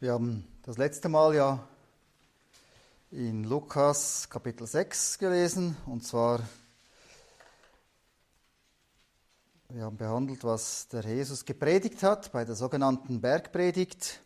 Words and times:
Wir 0.00 0.12
haben 0.12 0.46
das 0.62 0.78
letzte 0.78 1.08
Mal 1.08 1.34
ja 1.34 1.68
in 3.10 3.42
Lukas 3.42 4.30
Kapitel 4.30 4.64
6 4.64 5.18
gelesen 5.18 5.76
und 5.86 6.04
zwar 6.04 6.38
wir 9.70 9.82
haben 9.82 9.96
behandelt, 9.96 10.44
was 10.44 10.86
der 10.86 11.02
Jesus 11.02 11.44
gepredigt 11.44 12.04
hat 12.04 12.30
bei 12.30 12.44
der 12.44 12.54
sogenannten 12.54 13.20
Bergpredigt. 13.20 14.20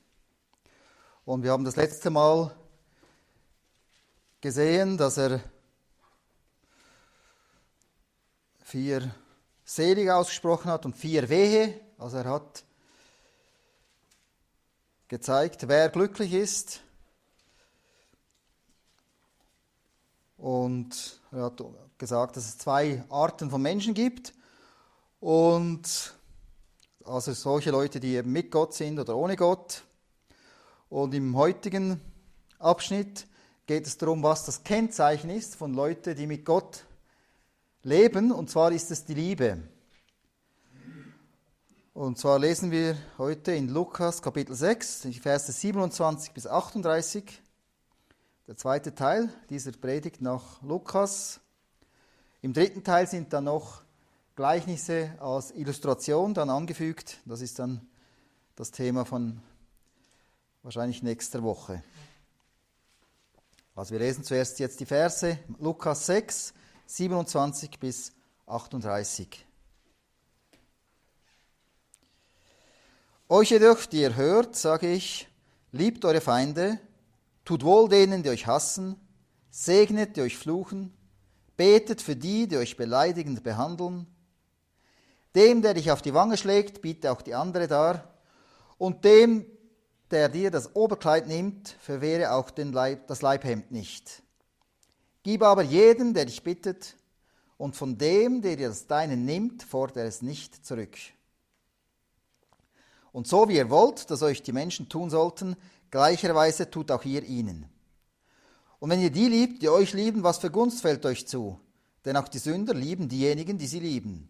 Und 1.24 1.42
wir 1.42 1.52
haben 1.52 1.64
das 1.64 1.76
letzte 1.76 2.10
Mal 2.10 2.54
gesehen, 4.42 4.98
dass 4.98 5.16
er 5.16 5.40
vier 8.62 9.10
Selig 9.64 10.10
ausgesprochen 10.10 10.70
hat 10.70 10.84
und 10.84 10.94
vier 10.94 11.30
Wehe, 11.30 11.80
also 11.96 12.18
er 12.18 12.24
hat 12.26 12.62
gezeigt, 15.12 15.68
wer 15.68 15.90
glücklich 15.90 16.32
ist. 16.32 16.80
Und 20.38 21.20
er 21.30 21.42
hat 21.42 21.62
gesagt, 21.98 22.38
dass 22.38 22.46
es 22.46 22.56
zwei 22.56 23.04
Arten 23.10 23.50
von 23.50 23.60
Menschen 23.60 23.92
gibt. 23.92 24.32
Und 25.20 26.14
also 27.04 27.34
solche 27.34 27.70
Leute, 27.70 28.00
die 28.00 28.14
eben 28.14 28.32
mit 28.32 28.50
Gott 28.50 28.72
sind 28.72 28.98
oder 28.98 29.14
ohne 29.14 29.36
Gott. 29.36 29.82
Und 30.88 31.12
im 31.12 31.36
heutigen 31.36 32.00
Abschnitt 32.58 33.26
geht 33.66 33.86
es 33.86 33.98
darum, 33.98 34.22
was 34.22 34.46
das 34.46 34.64
Kennzeichen 34.64 35.28
ist 35.28 35.56
von 35.56 35.74
Leuten, 35.74 36.16
die 36.16 36.26
mit 36.26 36.46
Gott 36.46 36.86
leben. 37.82 38.32
Und 38.32 38.48
zwar 38.48 38.72
ist 38.72 38.90
es 38.90 39.04
die 39.04 39.12
Liebe. 39.12 39.58
Und 42.02 42.18
zwar 42.18 42.40
lesen 42.40 42.72
wir 42.72 42.96
heute 43.16 43.52
in 43.52 43.68
Lukas 43.68 44.22
Kapitel 44.22 44.56
6, 44.56 45.02
die 45.02 45.20
Verse 45.20 45.52
27 45.52 46.32
bis 46.32 46.48
38, 46.48 47.40
der 48.48 48.56
zweite 48.56 48.92
Teil 48.92 49.28
dieser 49.50 49.70
Predigt 49.70 50.20
nach 50.20 50.60
Lukas. 50.62 51.38
Im 52.40 52.54
dritten 52.54 52.82
Teil 52.82 53.06
sind 53.06 53.32
dann 53.32 53.44
noch 53.44 53.84
Gleichnisse 54.34 55.14
als 55.20 55.52
Illustration 55.52 56.34
dann 56.34 56.50
angefügt. 56.50 57.20
Das 57.24 57.40
ist 57.40 57.60
dann 57.60 57.86
das 58.56 58.72
Thema 58.72 59.04
von 59.04 59.40
wahrscheinlich 60.64 61.04
nächster 61.04 61.44
Woche. 61.44 61.84
Also 63.76 63.92
wir 63.92 64.00
lesen 64.00 64.24
zuerst 64.24 64.58
jetzt 64.58 64.80
die 64.80 64.86
Verse 64.86 65.38
Lukas 65.60 66.06
6, 66.06 66.52
27 66.84 67.78
bis 67.78 68.10
38. 68.46 69.46
Euch 73.32 73.48
jedoch, 73.48 73.86
die 73.86 74.02
ihr 74.02 74.14
hört, 74.14 74.56
sage 74.56 74.92
ich, 74.92 75.26
liebt 75.70 76.04
eure 76.04 76.20
Feinde, 76.20 76.78
tut 77.46 77.64
wohl 77.64 77.88
denen, 77.88 78.22
die 78.22 78.28
euch 78.28 78.46
hassen, 78.46 78.94
segnet, 79.50 80.18
die 80.18 80.20
euch 80.20 80.36
fluchen, 80.36 80.92
betet 81.56 82.02
für 82.02 82.14
die, 82.14 82.46
die 82.46 82.58
euch 82.58 82.76
beleidigend 82.76 83.42
behandeln. 83.42 84.06
Dem, 85.34 85.62
der 85.62 85.72
dich 85.72 85.90
auf 85.90 86.02
die 86.02 86.12
Wange 86.12 86.36
schlägt, 86.36 86.82
biete 86.82 87.10
auch 87.10 87.22
die 87.22 87.34
andere 87.34 87.68
dar. 87.68 88.12
Und 88.76 89.02
dem, 89.06 89.46
der 90.10 90.28
dir 90.28 90.50
das 90.50 90.76
Oberkleid 90.76 91.26
nimmt, 91.26 91.74
verwehre 91.80 92.32
auch 92.32 92.50
Leib, 92.54 93.06
das 93.06 93.22
Leibhemd 93.22 93.70
nicht. 93.70 94.22
Gib 95.22 95.42
aber 95.42 95.62
jedem, 95.62 96.12
der 96.12 96.26
dich 96.26 96.42
bittet, 96.44 96.98
und 97.56 97.76
von 97.76 97.96
dem, 97.96 98.42
der 98.42 98.56
dir 98.56 98.68
das 98.68 98.88
Deine 98.88 99.16
nimmt, 99.16 99.62
fordere 99.62 100.04
es 100.04 100.20
nicht 100.20 100.66
zurück. 100.66 100.98
Und 103.12 103.28
so 103.28 103.48
wie 103.48 103.56
ihr 103.56 103.70
wollt, 103.70 104.10
dass 104.10 104.22
euch 104.22 104.42
die 104.42 104.52
Menschen 104.52 104.88
tun 104.88 105.10
sollten, 105.10 105.56
gleicherweise 105.90 106.70
tut 106.70 106.90
auch 106.90 107.04
ihr 107.04 107.22
ihnen. 107.22 107.66
Und 108.80 108.90
wenn 108.90 109.00
ihr 109.00 109.10
die 109.10 109.28
liebt, 109.28 109.62
die 109.62 109.68
euch 109.68 109.92
lieben, 109.92 110.24
was 110.24 110.38
für 110.38 110.50
Gunst 110.50 110.80
fällt 110.80 111.06
euch 111.06 111.28
zu? 111.28 111.60
Denn 112.04 112.16
auch 112.16 112.26
die 112.26 112.38
Sünder 112.38 112.74
lieben 112.74 113.08
diejenigen, 113.08 113.58
die 113.58 113.66
sie 113.66 113.78
lieben. 113.78 114.28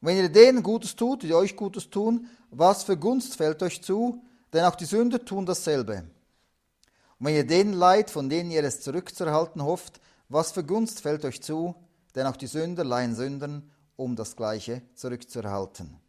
Und 0.00 0.08
wenn 0.08 0.16
ihr 0.16 0.28
denen 0.28 0.62
Gutes 0.62 0.96
tut, 0.96 1.22
die 1.22 1.34
euch 1.34 1.54
Gutes 1.54 1.88
tun, 1.90 2.26
was 2.50 2.82
für 2.82 2.96
Gunst 2.96 3.36
fällt 3.36 3.62
euch 3.62 3.82
zu? 3.82 4.22
Denn 4.52 4.64
auch 4.64 4.74
die 4.74 4.84
Sünder 4.84 5.24
tun 5.24 5.46
dasselbe. 5.46 6.04
Und 7.18 7.26
wenn 7.26 7.34
ihr 7.34 7.46
denen 7.46 7.72
leid, 7.72 8.10
von 8.10 8.28
denen 8.28 8.50
ihr 8.50 8.64
es 8.64 8.80
zurückzuerhalten 8.80 9.62
hofft, 9.62 10.00
was 10.28 10.52
für 10.52 10.64
Gunst 10.64 11.00
fällt 11.00 11.24
euch 11.24 11.42
zu? 11.42 11.74
Denn 12.14 12.26
auch 12.26 12.36
die 12.36 12.46
Sünder 12.46 12.84
leihen 12.84 13.14
Sündern, 13.14 13.70
um 13.96 14.16
das 14.16 14.34
Gleiche 14.34 14.82
zurückzuerhalten. 14.94 16.00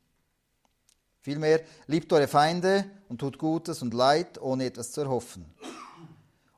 Vielmehr 1.28 1.60
liebt 1.88 2.14
eure 2.14 2.30
Feinde 2.30 2.86
und 3.10 3.18
tut 3.18 3.38
Gutes 3.38 3.82
und 3.82 3.94
Leid, 3.94 4.42
ohne 4.42 4.64
etwas 4.64 4.94
zu 4.94 5.02
erhoffen. 5.02 5.46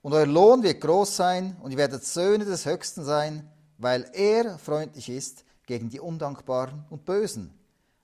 Und 0.04 0.14
euer 0.14 0.28
Lohn 0.28 0.62
wird 0.62 0.80
groß 0.80 1.16
sein 1.16 1.58
und 1.64 1.72
ihr 1.72 1.78
werdet 1.78 2.06
Söhne 2.06 2.46
des 2.46 2.68
Höchsten 2.68 3.04
sein, 3.04 3.52
weil 3.80 4.08
er 4.14 4.60
freundlich 4.60 5.10
ist 5.10 5.44
gegen 5.66 5.90
die 5.90 6.00
Undankbaren 6.00 6.86
und 6.92 7.04
Bösen. 7.04 7.52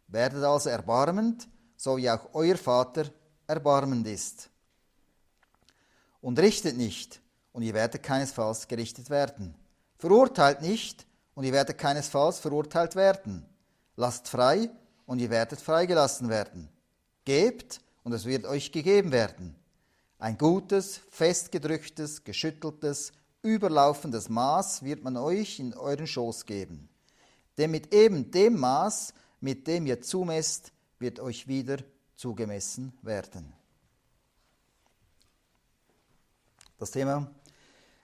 Werdet 0.07 0.43
also 0.43 0.71
erbarmend, 0.71 1.47
so 1.77 1.97
wie 1.97 2.09
auch 2.09 2.29
euer 2.33 2.57
Vater 2.57 3.11
erbarmend 3.45 4.07
ist. 4.07 4.49
Und 6.19 6.39
richtet 6.39 6.77
nicht, 6.77 7.21
und 7.51 7.61
ihr 7.61 7.75
werdet 7.75 8.01
keinesfalls 8.01 8.67
gerichtet 8.67 9.11
werden. 9.11 9.53
Verurteilt 9.99 10.63
nicht, 10.63 11.05
und 11.35 11.43
ihr 11.43 11.53
werdet 11.53 11.77
keinesfalls 11.77 12.39
verurteilt 12.39 12.95
werden. 12.95 13.45
Lasst 13.97 14.27
frei, 14.27 14.71
und 15.05 15.19
ihr 15.19 15.29
werdet 15.29 15.61
freigelassen 15.61 16.29
werden. 16.29 16.69
Gebt 17.25 17.81
und 18.03 18.13
es 18.13 18.25
wird 18.25 18.45
euch 18.45 18.71
gegeben 18.71 19.11
werden. 19.11 19.55
Ein 20.19 20.37
gutes, 20.37 21.01
festgedrücktes, 21.09 22.23
geschütteltes, 22.23 23.11
überlaufendes 23.41 24.29
Maß 24.29 24.83
wird 24.83 25.03
man 25.03 25.17
euch 25.17 25.59
in 25.59 25.73
euren 25.73 26.07
Schoß 26.07 26.45
geben. 26.45 26.89
Denn 27.57 27.71
mit 27.71 27.93
eben 27.93 28.31
dem 28.31 28.59
Maß, 28.59 29.13
mit 29.39 29.67
dem 29.67 29.85
ihr 29.85 30.01
zumesst, 30.01 30.71
wird 30.99 31.19
euch 31.19 31.47
wieder 31.47 31.77
zugemessen 32.15 32.97
werden. 33.01 33.53
Das 36.77 36.91
Thema 36.91 37.29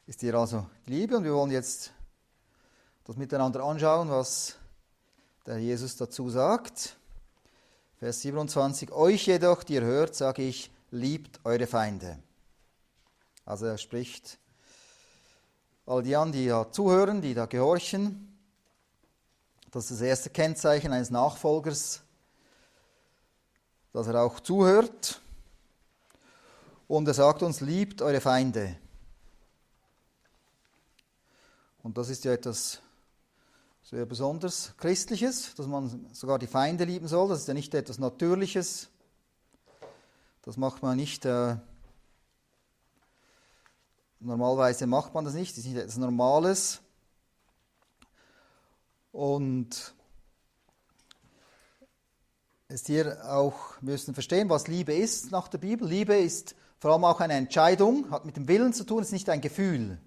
ist 0.06 0.22
hier 0.22 0.36
also 0.36 0.68
die 0.86 0.92
Liebe 0.92 1.18
und 1.18 1.24
wir 1.24 1.34
wollen 1.34 1.52
jetzt 1.52 1.92
das 3.04 3.18
miteinander 3.18 3.64
anschauen, 3.64 4.10
was 4.10 4.58
der 5.46 5.60
Jesus 5.60 5.96
dazu 5.96 6.30
sagt. 6.30 6.98
Vers 8.00 8.22
27, 8.22 8.92
euch 8.92 9.28
jedoch, 9.28 9.64
die 9.64 9.76
ihr 9.76 9.84
hört, 9.84 10.16
sage 10.16 10.44
ich, 10.44 10.72
liebt 10.92 11.40
eure 11.44 11.68
Feinde. 11.68 12.20
Also 13.46 13.66
er 13.66 13.78
spricht 13.78 14.38
all 15.86 16.04
die 16.04 16.16
an, 16.16 16.32
die 16.32 16.48
da 16.48 16.72
zuhören, 16.72 17.22
die 17.22 17.34
da 17.34 17.46
gehorchen. 17.46 18.38
Das 19.72 19.86
ist 19.86 20.00
das 20.00 20.02
erste 20.02 20.30
Kennzeichen 20.30 20.94
eines 20.94 21.10
Nachfolgers, 21.10 22.02
dass 23.94 24.08
er 24.08 24.22
auch 24.22 24.40
zuhört. 24.40 25.22
Und 26.88 27.08
er 27.08 27.14
sagt 27.14 27.42
uns, 27.42 27.62
liebt 27.62 28.02
eure 28.02 28.20
Feinde. 28.20 28.76
Und 31.84 31.98
das 31.98 32.10
ist 32.10 32.26
ja 32.26 32.34
etwas 32.34 32.82
sehr 33.84 34.06
besonders 34.06 34.74
Christliches, 34.78 35.54
dass 35.56 35.68
man 35.68 36.08
sogar 36.14 36.40
die 36.40 36.48
Feinde 36.48 36.86
lieben 36.86 37.08
soll. 37.08 37.30
Das 37.30 37.40
ist 37.40 37.48
ja 37.48 37.54
nicht 37.54 37.74
etwas 37.74 38.00
Natürliches. 38.00 38.90
Das 40.44 40.58
macht 40.58 40.82
man 40.82 40.98
nicht. 40.98 41.26
Äh, 41.26 41.58
normalerweise 44.20 44.88
macht 44.88 45.14
man 45.14 45.26
das 45.26 45.34
nicht. 45.34 45.52
Das 45.52 45.60
ist 45.60 45.66
nicht 45.66 45.78
etwas 45.78 45.98
Normales. 45.98 46.82
Und 49.12 49.94
ist 52.70 52.88
hier 52.88 53.30
auch, 53.30 53.76
wir 53.82 53.92
müssen 53.92 54.14
verstehen, 54.14 54.50
was 54.50 54.68
Liebe 54.68 54.94
ist 54.94 55.32
nach 55.32 55.50
der 55.50 55.58
Bibel. 55.58 55.88
Liebe 55.88 56.16
ist 56.16 56.56
vor 56.80 56.94
allem 56.94 57.04
auch 57.04 57.20
eine 57.20 57.34
Entscheidung, 57.34 58.10
hat 58.10 58.26
mit 58.26 58.38
dem 58.38 58.48
Willen 58.48 58.74
zu 58.74 58.86
tun, 58.86 59.02
ist 59.04 59.12
nicht 59.12 59.30
ein 59.30 59.42
Gefühl. 59.42 60.00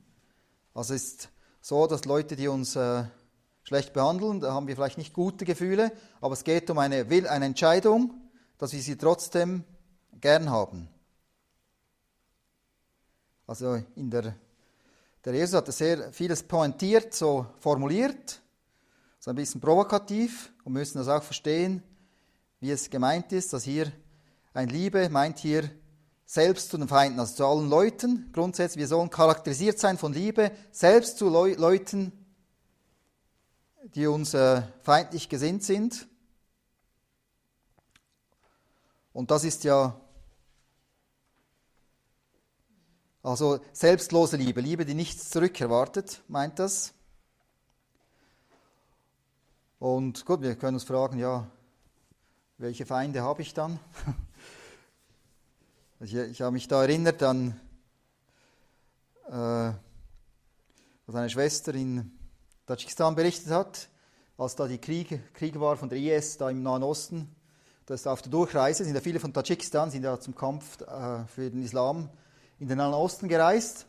Also 0.73 0.95
ist 0.95 1.29
so, 1.61 1.87
dass 1.87 2.07
Leute, 2.07 2.37
die 2.37 2.49
uns 2.49 2.75
äh, 2.75 3.05
schlecht 3.65 3.93
behandeln, 3.93 4.41
da 4.41 4.53
haben 4.53 4.69
wir 4.69 4.77
vielleicht 4.77 4.99
nicht 4.99 5.13
gute 5.13 5.45
Gefühle, 5.45 5.91
aber 6.21 6.35
es 6.35 6.45
geht 6.45 6.71
um 6.71 6.79
eine, 6.79 7.11
Will, 7.11 7.27
eine 7.27 7.47
Entscheidung, 7.47 8.15
dass 8.59 8.73
wir 8.73 8.81
sie 8.81 8.97
trotzdem 8.97 9.65
gern 10.21 10.51
haben. 10.51 10.89
Also 13.47 13.83
in 13.97 14.11
der, 14.11 14.37
der 15.25 15.35
Jesus 15.35 15.55
hat 15.55 15.73
sehr 15.73 16.13
vieles 16.13 16.43
pointiert, 16.43 17.15
so 17.15 17.47
formuliert, 17.59 18.41
so 19.19 19.31
ein 19.31 19.37
bisschen 19.37 19.61
provokativ 19.61 20.53
und 20.65 20.75
müssen 20.75 20.99
das 20.99 21.09
auch 21.09 21.23
verstehen, 21.23 21.83
wie 22.61 22.71
es 22.71 22.89
gemeint 22.89 23.33
ist, 23.33 23.53
dass 23.53 23.65
hier 23.65 23.91
ein 24.53 24.69
Liebe 24.69 25.09
meint 25.09 25.39
hier 25.39 25.71
selbst 26.27 26.71
zu 26.71 26.79
den 26.79 26.89
Feinden, 26.89 27.21
also 27.21 27.35
zu 27.35 27.47
allen 27.47 27.69
Leuten. 27.69 28.31
Grundsätzlich, 28.33 28.81
wir 28.81 28.89
sollen 28.89 29.11
charakterisiert 29.11 29.79
sein 29.79 29.99
von 29.99 30.13
Liebe, 30.13 30.53
selbst 30.71 31.19
zu 31.19 31.29
Leu 31.29 31.55
Leuten, 31.55 32.24
die 33.85 34.07
uns 34.07 34.35
äh, 34.35 34.63
feindlich 34.83 35.29
gesinnt 35.29 35.63
sind. 35.63 36.09
Und 39.13 39.31
das 39.31 39.45
ist 39.45 39.65
ja 39.65 40.01
Also 43.25 43.59
selbstlose 43.73 44.37
Liebe, 44.37 44.61
Liebe, 44.61 44.85
die 44.85 44.93
nichts 44.93 45.31
zurückerwartet, 45.31 46.23
meint 46.29 46.59
das. 46.59 46.93
Und 49.79 50.27
gut, 50.27 50.43
wir 50.43 50.57
können 50.57 50.75
uns 50.75 50.85
fragen, 50.85 51.19
ja, 51.19 51.51
welche 52.59 52.85
Feinde 52.85 53.23
habe 53.23 53.41
ich 53.41 53.55
dann? 53.55 53.81
ich, 56.01 56.15
ich 56.15 56.43
habe 56.43 56.53
mich 56.53 56.69
da 56.69 56.83
erinnert 56.83 57.23
an, 57.23 57.59
äh, 59.31 59.73
eine 61.11 61.31
Schwester 61.31 61.75
in 61.75 62.13
Tadschikistan 62.67 63.15
berichtet 63.15 63.51
hat, 63.51 63.89
als 64.39 64.57
da 64.57 64.67
die 64.67 64.79
Kriege, 64.79 65.21
Kriege 65.35 65.61
war 65.61 65.77
von 65.77 65.91
der 65.91 65.99
IS 65.99 66.39
da 66.39 66.49
im 66.49 66.63
Nahen 66.63 66.83
Osten. 66.83 67.35
Da 67.85 67.93
ist 67.93 68.09
auf 68.09 68.23
der 68.23 68.31
Durchreise, 68.31 68.85
sind 68.85 68.95
ja 68.95 69.03
viele 69.03 69.21
von 69.21 69.35
Tadschikistan, 69.35 69.91
sind 69.91 70.03
ja 70.03 70.19
zum 70.19 70.35
Kampf 70.35 70.81
äh, 70.81 71.27
für 71.27 71.51
den 71.51 71.63
Islam 71.63 72.09
in 72.59 72.69
den 72.69 72.79
Nahen 72.79 72.95
Osten 72.95 73.29
gereist. 73.29 73.85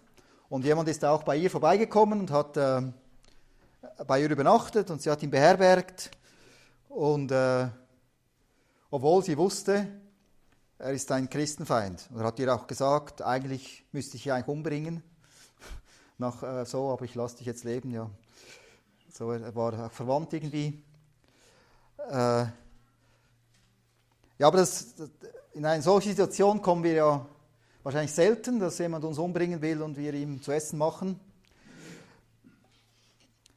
Und 0.50 0.66
jemand 0.66 0.90
ist 0.90 1.06
auch 1.06 1.24
bei 1.24 1.38
ihr 1.38 1.50
vorbeigekommen 1.50 2.20
und 2.20 2.32
hat 2.32 2.58
äh, 2.58 2.82
bei 4.06 4.22
ihr 4.22 4.30
übernachtet 4.30 4.92
und 4.92 5.02
sie 5.02 5.10
hat 5.10 5.24
ihn 5.24 5.32
beherbergt. 5.32 6.12
Und 6.90 7.32
äh, 7.32 7.70
obwohl 8.92 9.24
sie 9.24 9.38
wusste, 9.38 9.88
er 10.78 10.92
ist 10.92 11.10
ein 11.14 11.30
Christenfeind. 11.30 12.10
Und 12.12 12.20
er 12.20 12.26
hat 12.26 12.40
ihr 12.40 12.54
auch 12.54 12.68
gesagt, 12.68 13.22
eigentlich 13.22 13.86
müsste 13.94 14.18
ich 14.18 14.26
ihn 14.26 14.34
eigentlich 14.34 14.50
umbringen. 14.50 15.04
Nach 16.18 16.44
äh, 16.44 16.66
so, 16.66 16.92
aber 16.92 17.06
ich 17.06 17.16
lasse 17.16 17.38
dich 17.38 17.48
jetzt 17.48 17.64
leben, 17.64 17.92
ja. 17.92 18.10
So, 19.18 19.32
er 19.32 19.56
war 19.56 19.86
auch 19.86 19.92
verwandt 19.94 20.34
irgendwie. 20.34 20.84
Äh, 22.10 22.12
ja, 22.12 22.52
aber 24.40 24.58
das, 24.58 24.94
in 25.54 25.64
eine 25.64 25.82
solche 25.82 26.10
Situation 26.10 26.62
kommen 26.62 26.84
wir 26.84 26.92
ja 26.92 27.26
wahrscheinlich 27.82 28.12
selten, 28.12 28.60
dass 28.60 28.78
jemand 28.78 29.06
uns 29.06 29.18
umbringen 29.18 29.62
will 29.62 29.82
und 29.82 29.96
wir 29.96 30.14
ihm 30.14 30.42
zu 30.42 30.52
essen 30.52 30.78
machen. 30.78 31.18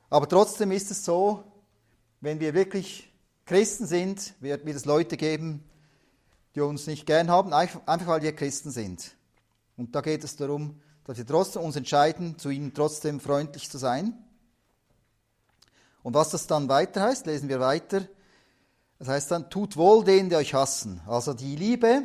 Aber 0.08 0.28
trotzdem 0.28 0.70
ist 0.70 0.92
es 0.92 1.04
so, 1.04 1.42
wenn 2.20 2.38
wir 2.38 2.54
wirklich 2.54 3.12
Christen 3.44 3.86
sind, 3.86 4.34
wird, 4.38 4.64
wird 4.64 4.76
es 4.76 4.84
Leute 4.84 5.16
geben, 5.16 5.68
die 6.54 6.60
uns 6.60 6.86
nicht 6.86 7.04
gern 7.04 7.28
haben, 7.32 7.52
einfach 7.52 8.06
weil 8.06 8.22
wir 8.22 8.36
Christen 8.36 8.70
sind. 8.70 9.16
Und 9.76 9.92
da 9.92 10.02
geht 10.02 10.22
es 10.22 10.36
darum, 10.36 10.80
dass 11.02 11.18
wir 11.18 11.26
trotzdem 11.26 11.62
uns 11.62 11.74
entscheiden, 11.74 12.38
zu 12.38 12.48
ihnen 12.48 12.74
trotzdem 12.74 13.18
freundlich 13.18 13.68
zu 13.68 13.78
sein. 13.78 14.14
Und 16.08 16.14
was 16.14 16.30
das 16.30 16.46
dann 16.46 16.70
weiter 16.70 17.02
heißt, 17.02 17.26
lesen 17.26 17.50
wir 17.50 17.60
weiter. 17.60 18.00
Das 18.98 19.08
heißt 19.08 19.30
dann, 19.30 19.50
tut 19.50 19.76
wohl 19.76 20.02
denen, 20.04 20.30
die 20.30 20.36
euch 20.36 20.54
hassen. 20.54 21.02
Also 21.06 21.34
die 21.34 21.54
Liebe, 21.54 22.02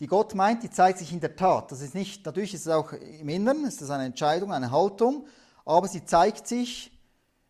die 0.00 0.08
Gott 0.08 0.34
meint, 0.34 0.64
die 0.64 0.70
zeigt 0.70 0.98
sich 0.98 1.12
in 1.12 1.20
der 1.20 1.36
Tat. 1.36 1.70
Das 1.70 1.80
ist 1.80 1.94
nicht, 1.94 2.26
natürlich 2.26 2.54
ist 2.54 2.62
es 2.62 2.72
auch 2.72 2.92
im 2.92 3.28
Inneren, 3.28 3.64
ist 3.64 3.80
das 3.80 3.90
eine 3.90 4.04
Entscheidung, 4.04 4.52
eine 4.52 4.72
Haltung, 4.72 5.28
aber 5.64 5.86
sie 5.86 6.04
zeigt 6.04 6.48
sich 6.48 6.90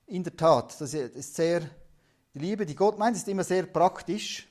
in 0.07 0.23
der 0.23 0.37
Tat. 0.37 0.79
Das 0.79 0.93
ist 0.93 1.35
sehr, 1.35 1.63
die 2.35 2.41
Liebe, 2.41 2.67
die 2.67 2.77
Gott 2.77 2.99
meint, 2.99 3.17
ist 3.17 3.27
immer 3.27 3.45
sehr 3.45 3.63
praktisch. 3.63 4.47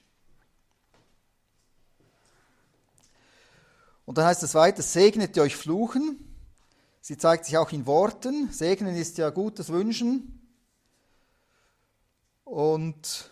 Und 4.08 4.18
dann 4.18 4.26
heißt 4.26 4.42
es 4.42 4.56
weiter, 4.56 4.82
segnet 4.82 5.38
ihr 5.38 5.44
euch 5.44 5.56
Fluchen. 5.56 6.18
Sie 7.02 7.20
zeigt 7.20 7.46
sich 7.46 7.56
auch 7.56 7.72
in 7.72 7.86
Worten. 7.86 8.52
Segnen 8.52 8.96
ist 8.96 9.20
ja 9.20 9.30
gutes 9.30 9.70
Wünschen. 9.70 10.35
Und 12.46 13.32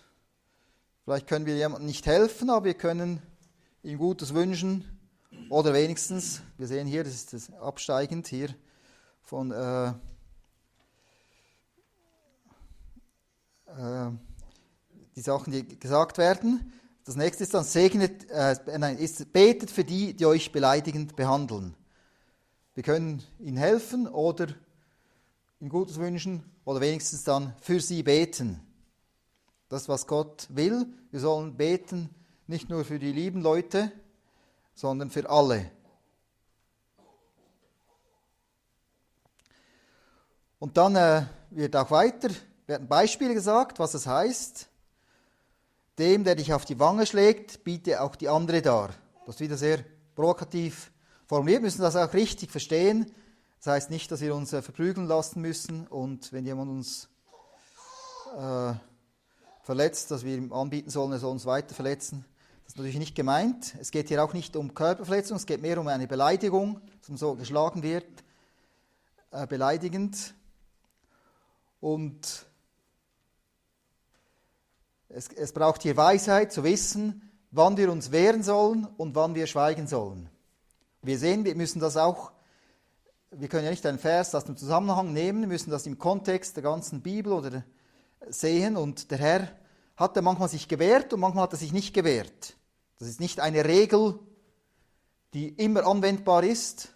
vielleicht 1.05 1.27
können 1.27 1.45
wir 1.45 1.55
jemandem 1.55 1.85
nicht 1.85 2.05
helfen, 2.07 2.49
aber 2.49 2.65
wir 2.65 2.73
können 2.73 3.21
ihm 3.83 3.97
Gutes 3.99 4.33
wünschen. 4.33 4.85
Oder 5.49 5.73
wenigstens, 5.73 6.41
wir 6.57 6.67
sehen 6.67 6.87
hier, 6.87 7.03
das 7.03 7.13
ist 7.13 7.33
das 7.33 7.53
absteigend 7.53 8.27
hier 8.27 8.49
von 9.21 9.51
äh, 9.51 9.89
äh, 13.67 14.11
die 15.15 15.21
Sachen, 15.21 15.53
die 15.53 15.79
gesagt 15.79 16.17
werden. 16.17 16.73
Das 17.05 17.15
nächste 17.15 17.43
ist 17.43 17.53
dann 17.53 17.63
segnet, 17.63 18.29
äh, 18.31 18.55
nein, 18.77 18.97
ist, 18.97 19.31
betet 19.31 19.69
für 19.69 19.83
die, 19.83 20.15
die 20.15 20.25
euch 20.25 20.51
beleidigend 20.51 21.15
behandeln. 21.15 21.75
Wir 22.73 22.83
können 22.83 23.21
ihnen 23.39 23.57
helfen 23.57 24.07
oder 24.07 24.47
ihnen 25.59 25.69
Gutes 25.69 25.97
wünschen 25.97 26.43
oder 26.65 26.81
wenigstens 26.81 27.23
dann 27.23 27.53
für 27.61 27.79
sie 27.79 28.01
beten. 28.01 28.59
Das, 29.69 29.89
was 29.89 30.07
Gott 30.07 30.47
will. 30.49 30.85
Wir 31.11 31.19
sollen 31.19 31.55
beten, 31.55 32.09
nicht 32.47 32.69
nur 32.69 32.85
für 32.85 32.99
die 32.99 33.11
lieben 33.11 33.41
Leute, 33.41 33.91
sondern 34.75 35.09
für 35.09 35.29
alle. 35.29 35.71
Und 40.59 40.77
dann 40.77 40.95
äh, 40.95 41.25
wird 41.49 41.75
auch 41.75 41.91
weiter, 41.91 42.29
werden 42.67 42.87
Beispiele 42.87 43.33
gesagt, 43.33 43.79
was 43.79 43.93
es 43.93 44.07
heißt. 44.07 44.69
Dem, 45.99 46.23
der 46.23 46.35
dich 46.35 46.53
auf 46.53 46.65
die 46.65 46.79
Wange 46.79 47.05
schlägt, 47.05 47.63
biete 47.63 48.01
auch 48.01 48.15
die 48.15 48.29
andere 48.29 48.61
dar. 48.61 48.89
Das 49.25 49.35
ist 49.35 49.41
wieder 49.41 49.57
sehr 49.57 49.83
provokativ 50.15 50.91
formuliert, 51.27 51.61
wir 51.61 51.67
müssen 51.67 51.81
das 51.81 51.95
auch 51.95 52.13
richtig 52.13 52.51
verstehen. 52.51 53.11
Das 53.57 53.67
heißt 53.67 53.89
nicht, 53.89 54.11
dass 54.11 54.21
wir 54.21 54.35
uns 54.35 54.53
äh, 54.53 54.61
verprügeln 54.61 55.07
lassen 55.07 55.41
müssen 55.41 55.87
und 55.87 56.33
wenn 56.33 56.45
jemand 56.45 56.71
uns 56.71 57.09
äh, 58.37 58.73
verletzt, 59.63 60.11
dass 60.11 60.23
wir 60.23 60.35
ihm 60.35 60.53
anbieten 60.53 60.89
sollen, 60.89 61.13
er 61.13 61.19
soll 61.19 61.31
uns 61.31 61.45
weiter 61.45 61.73
verletzen. 61.73 62.25
Das 62.63 62.73
ist 62.73 62.77
natürlich 62.77 62.99
nicht 62.99 63.15
gemeint. 63.15 63.75
Es 63.79 63.91
geht 63.91 64.09
hier 64.09 64.23
auch 64.23 64.33
nicht 64.33 64.55
um 64.55 64.73
Körperverletzung, 64.73 65.37
es 65.37 65.45
geht 65.45 65.61
mehr 65.61 65.79
um 65.79 65.87
eine 65.87 66.07
Beleidigung, 66.07 66.79
dass 66.99 67.09
man 67.09 67.17
so 67.17 67.35
geschlagen 67.35 67.81
wird, 67.81 68.05
äh, 69.31 69.47
beleidigend. 69.47 70.35
Und 71.79 72.45
es, 75.09 75.29
es 75.29 75.53
braucht 75.53 75.81
hier 75.81 75.97
Weisheit 75.97 76.51
zu 76.51 76.63
wissen, 76.63 77.29
wann 77.51 77.77
wir 77.77 77.91
uns 77.91 78.11
wehren 78.11 78.43
sollen 78.43 78.85
und 78.97 79.15
wann 79.15 79.35
wir 79.35 79.47
schweigen 79.47 79.87
sollen. 79.87 80.29
Wir 81.01 81.17
sehen, 81.19 81.45
wir 81.45 81.55
müssen 81.55 81.79
das 81.79 81.97
auch, 81.97 82.31
wir 83.31 83.47
können 83.47 83.65
ja 83.65 83.71
nicht 83.71 83.85
einen 83.85 83.99
Vers 83.99 84.33
aus 84.35 84.45
dem 84.45 84.57
Zusammenhang 84.57 85.13
nehmen, 85.13 85.41
wir 85.41 85.47
müssen 85.47 85.69
das 85.69 85.85
im 85.85 85.97
Kontext 85.97 86.55
der 86.55 86.63
ganzen 86.63 87.01
Bibel 87.01 87.33
oder 87.33 87.63
sehen 88.29 88.77
und 88.77 89.11
der 89.11 89.17
Herr 89.17 89.59
hat 89.95 90.15
er 90.15 90.21
manchmal 90.21 90.49
sich 90.49 90.67
gewehrt 90.67 91.13
und 91.13 91.19
manchmal 91.19 91.43
hat 91.43 91.53
er 91.53 91.59
sich 91.59 91.71
nicht 91.71 91.93
gewehrt. 91.93 92.55
Das 92.99 93.07
ist 93.07 93.19
nicht 93.19 93.39
eine 93.39 93.65
Regel, 93.65 94.19
die 95.33 95.49
immer 95.49 95.85
anwendbar 95.85 96.43
ist, 96.43 96.93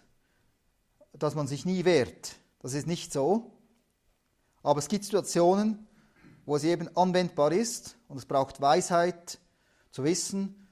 dass 1.12 1.34
man 1.34 1.46
sich 1.46 1.64
nie 1.64 1.84
wehrt. 1.84 2.36
Das 2.60 2.74
ist 2.74 2.86
nicht 2.86 3.12
so. 3.12 3.52
Aber 4.62 4.78
es 4.78 4.88
gibt 4.88 5.04
Situationen, 5.04 5.86
wo 6.46 6.58
sie 6.58 6.68
eben 6.68 6.94
anwendbar 6.96 7.52
ist 7.52 7.96
und 8.08 8.16
es 8.16 8.26
braucht 8.26 8.60
Weisheit 8.60 9.38
zu 9.90 10.04
wissen, 10.04 10.66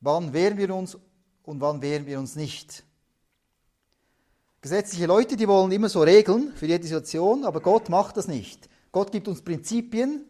wann 0.00 0.32
wehren 0.32 0.58
wir 0.58 0.74
uns 0.74 0.96
und 1.42 1.60
wann 1.60 1.82
wehren 1.82 2.06
wir 2.06 2.18
uns 2.18 2.36
nicht. 2.36 2.84
Gesetzliche 4.60 5.06
Leute, 5.06 5.36
die 5.36 5.48
wollen 5.48 5.70
immer 5.70 5.88
so 5.88 6.02
Regeln 6.02 6.52
für 6.54 6.66
jede 6.66 6.84
Situation, 6.84 7.44
aber 7.44 7.60
Gott 7.60 7.88
macht 7.88 8.16
das 8.16 8.28
nicht. 8.28 8.68
Gott 8.92 9.12
gibt 9.12 9.28
uns 9.28 9.42
Prinzipien 9.42 10.24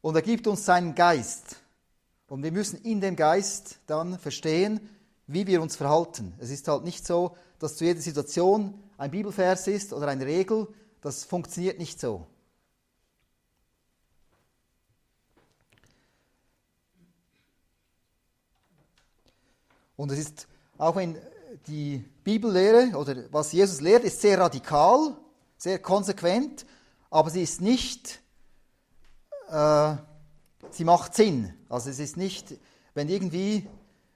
und 0.00 0.14
er 0.14 0.22
gibt 0.22 0.46
uns 0.46 0.64
seinen 0.64 0.94
Geist. 0.94 1.56
Und 2.28 2.42
wir 2.42 2.52
müssen 2.52 2.80
in 2.82 3.00
dem 3.00 3.16
Geist 3.16 3.78
dann 3.86 4.18
verstehen, 4.18 4.80
wie 5.26 5.46
wir 5.46 5.60
uns 5.60 5.76
verhalten. 5.76 6.34
Es 6.38 6.50
ist 6.50 6.68
halt 6.68 6.84
nicht 6.84 7.06
so, 7.06 7.36
dass 7.58 7.76
zu 7.76 7.84
jeder 7.84 8.00
Situation 8.00 8.74
ein 8.96 9.10
Bibelvers 9.10 9.66
ist 9.66 9.92
oder 9.92 10.08
eine 10.08 10.26
Regel. 10.26 10.68
Das 11.00 11.24
funktioniert 11.24 11.78
nicht 11.78 12.00
so. 12.00 12.26
Und 19.96 20.10
es 20.10 20.18
ist, 20.18 20.48
auch 20.78 20.96
wenn 20.96 21.16
die 21.66 22.04
Bibellehre 22.24 22.96
oder 22.96 23.24
was 23.30 23.52
Jesus 23.52 23.80
lehrt, 23.80 24.04
ist 24.04 24.20
sehr 24.20 24.38
radikal, 24.38 25.16
sehr 25.56 25.78
konsequent, 25.78 26.66
aber 27.12 27.28
sie 27.28 27.42
ist 27.42 27.60
nicht, 27.60 28.22
äh, 29.48 29.96
sie 30.70 30.84
macht 30.84 31.14
Sinn. 31.14 31.52
Also 31.68 31.90
es 31.90 31.98
ist 31.98 32.16
nicht, 32.16 32.54
wenn 32.94 33.10
irgendwie, 33.10 33.68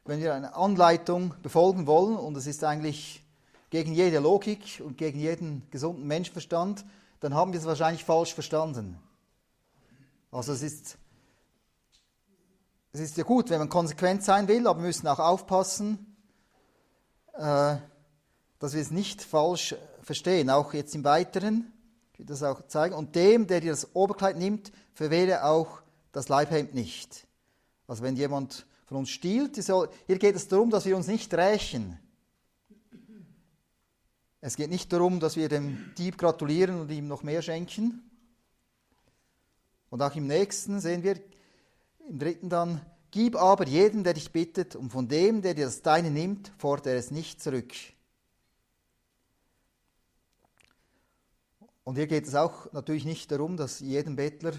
wenn 0.07 0.19
wir 0.21 0.35
eine 0.35 0.57
Anleitung 0.57 1.35
befolgen 1.43 1.87
wollen 1.87 2.17
und 2.17 2.35
es 2.39 2.47
ist 2.47 2.65
eigentlich 2.65 3.23
gegen 3.69 3.93
jede 3.93 4.19
Logik 4.19 4.83
und 4.83 4.97
gegen 4.97 5.19
jeden 5.21 5.69
gesunden 5.71 6.07
Menschenverstand, 6.07 6.87
dann 7.21 7.35
haben 7.35 7.53
wir 7.53 7.61
es 7.61 7.67
wahrscheinlich 7.67 8.03
falsch 8.03 8.33
verstanden. 8.33 8.99
Also 10.33 10.55
es 10.55 10.63
ist, 10.63 10.97
es 12.93 13.01
ist 13.01 13.19
ja 13.19 13.25
gut, 13.25 13.51
wenn 13.51 13.59
man 13.59 13.69
konsequent 13.69 14.25
sein 14.25 14.49
will, 14.49 14.67
aber 14.67 14.81
wir 14.81 14.87
müssen 14.87 15.07
auch 15.07 15.19
aufpassen, 15.19 16.17
äh, 17.35 17.77
dass 18.59 18.73
wir 18.73 18.81
es 18.81 18.91
nicht 18.91 19.21
falsch 19.21 19.75
verstehen, 20.01 20.49
auch 20.49 20.73
jetzt 20.73 20.95
im 20.95 21.05
Weiteren. 21.05 21.75
Will 22.19 22.27
das 22.27 22.43
auch 22.43 22.67
zeigen. 22.67 22.95
Und 22.95 23.15
dem, 23.15 23.47
der 23.47 23.61
dir 23.61 23.73
das 23.73 23.95
Oberkleid 23.95 24.37
nimmt, 24.37 24.73
verwehre 24.95 25.45
auch 25.45 25.83
das 26.13 26.29
Leibhemd 26.29 26.75
nicht. 26.75 27.27
Also 27.87 28.03
wenn 28.03 28.17
jemand 28.17 28.67
von 28.87 28.99
uns 28.99 29.11
stiehlt, 29.11 29.57
hier 29.57 30.19
geht 30.19 30.37
es 30.37 30.49
darum, 30.49 30.71
dass 30.71 30.87
wir 30.87 30.97
uns 30.97 31.07
nicht 31.07 31.33
rächen. 31.35 31.99
Es 34.41 34.57
geht 34.57 34.71
nicht 34.71 34.93
darum, 34.93 35.19
dass 35.19 35.37
wir 35.37 35.49
dem 35.49 35.93
Dieb 35.99 36.19
gratulieren 36.19 36.81
und 36.81 36.91
ihm 36.91 37.09
noch 37.09 37.23
mehr 37.23 37.43
schenken. 37.43 38.09
Und 39.91 40.03
auch 40.03 40.15
im 40.15 40.27
nächsten 40.27 40.81
sehen 40.81 41.03
wir, 41.03 41.19
im 42.09 42.19
dritten 42.19 42.49
dann, 42.49 42.81
gib 43.11 43.35
aber 43.35 43.67
jedem, 43.67 44.05
der 44.05 44.15
dich 44.15 44.31
bittet, 44.33 44.77
und 44.77 44.91
von 44.91 45.09
dem, 45.09 45.43
der 45.43 45.55
dir 45.55 45.65
das 45.65 45.83
Deine 45.83 46.11
nimmt, 46.11 46.53
fordert 46.59 46.87
er 46.87 46.97
es 46.97 47.11
nicht 47.11 47.43
zurück. 47.43 47.73
Und 51.87 51.95
hier 51.95 52.09
geht 52.09 52.27
es 52.27 52.35
auch 52.35 52.73
natürlich 52.73 53.05
nicht 53.05 53.31
darum, 53.31 53.57
dass 53.57 53.79
jedem 53.79 54.17
Bettler 54.17 54.55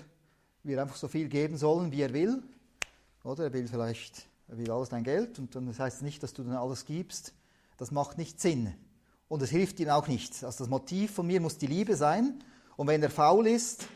wir 0.64 0.82
einfach 0.82 0.96
so 0.96 1.10
viel 1.10 1.28
geben 1.28 1.58
sollen, 1.58 1.92
wie 1.92 2.02
er 2.02 2.14
will. 2.14 2.42
Oder 3.22 3.44
er 3.44 3.54
will 3.54 3.68
vielleicht, 3.68 4.30
er 4.48 4.58
will 4.58 4.72
alles 4.72 4.88
dein 4.88 5.04
Geld 5.04 5.38
und 5.38 5.54
dann 5.54 5.68
das 5.68 5.78
heißt 5.78 6.04
nicht, 6.04 6.24
dass 6.24 6.32
du 6.32 6.44
dann 6.44 6.56
alles 6.56 6.86
gibst. 6.86 7.34
Das 7.76 7.92
macht 7.92 8.18
nicht 8.18 8.40
Sinn. 8.40 8.74
Und 9.28 9.42
es 9.42 9.50
hilft 9.50 9.78
ihm 9.82 9.90
auch 9.90 10.08
nichts. 10.08 10.46
Also 10.46 10.60
das 10.60 10.70
Motiv 10.70 11.16
von 11.16 11.28
mir 11.28 11.42
muss 11.42 11.58
die 11.58 11.68
Liebe 11.68 11.98
sein. 11.98 12.42
Und 12.78 12.88
wenn 12.88 13.04
er 13.04 13.10
faul 13.10 13.46
ist, 13.46 13.88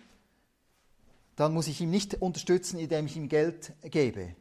dann 1.38 1.54
muss 1.54 1.68
ich 1.68 1.80
ihn 1.80 1.90
nicht 1.90 2.22
unterstützen, 2.22 2.80
indem 2.80 3.06
ich 3.06 3.16
ihm 3.16 3.30
Geld 3.30 3.72
gebe. 3.84 4.36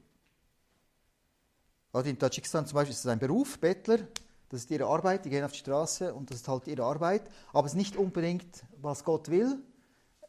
Also 1.93 2.11
in 2.11 2.19
Tadschikistan 2.19 2.67
zum 2.67 2.75
Beispiel 2.75 2.95
ist 2.95 3.05
es 3.05 3.07
ein 3.07 3.21
Beruf, 3.21 3.61
Bettler, 3.61 4.01
das 4.51 4.63
ist 4.63 4.71
ihre 4.73 4.87
Arbeit, 4.87 5.25
die 5.25 5.31
gehen 5.31 5.45
auf 5.45 5.53
die 5.53 5.59
Straße 5.59 6.13
und 6.13 6.29
das 6.31 6.39
ist 6.39 6.49
halt 6.49 6.67
ihre 6.67 6.85
Arbeit, 6.85 7.23
aber 7.53 7.67
es 7.67 7.73
ist 7.73 7.79
nicht 7.79 7.97
unbedingt, 7.97 8.65
was 8.81 9.05
Gott 9.05 9.29
will. 9.29 9.63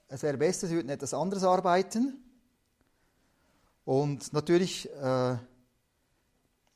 Es 0.07 0.21
wäre 0.21 0.37
besser, 0.37 0.67
sie 0.67 0.75
würden 0.75 0.89
etwas 0.89 1.15
anderes 1.15 1.43
arbeiten. 1.43 2.23
Und 3.83 4.31
natürlich, 4.31 4.87
äh, 4.91 4.99
wir 5.01 5.39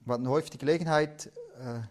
hatten 0.08 0.28
häufig 0.28 0.50
die 0.50 0.58
Gelegenheit 0.58 1.28
äh, 1.28 1.82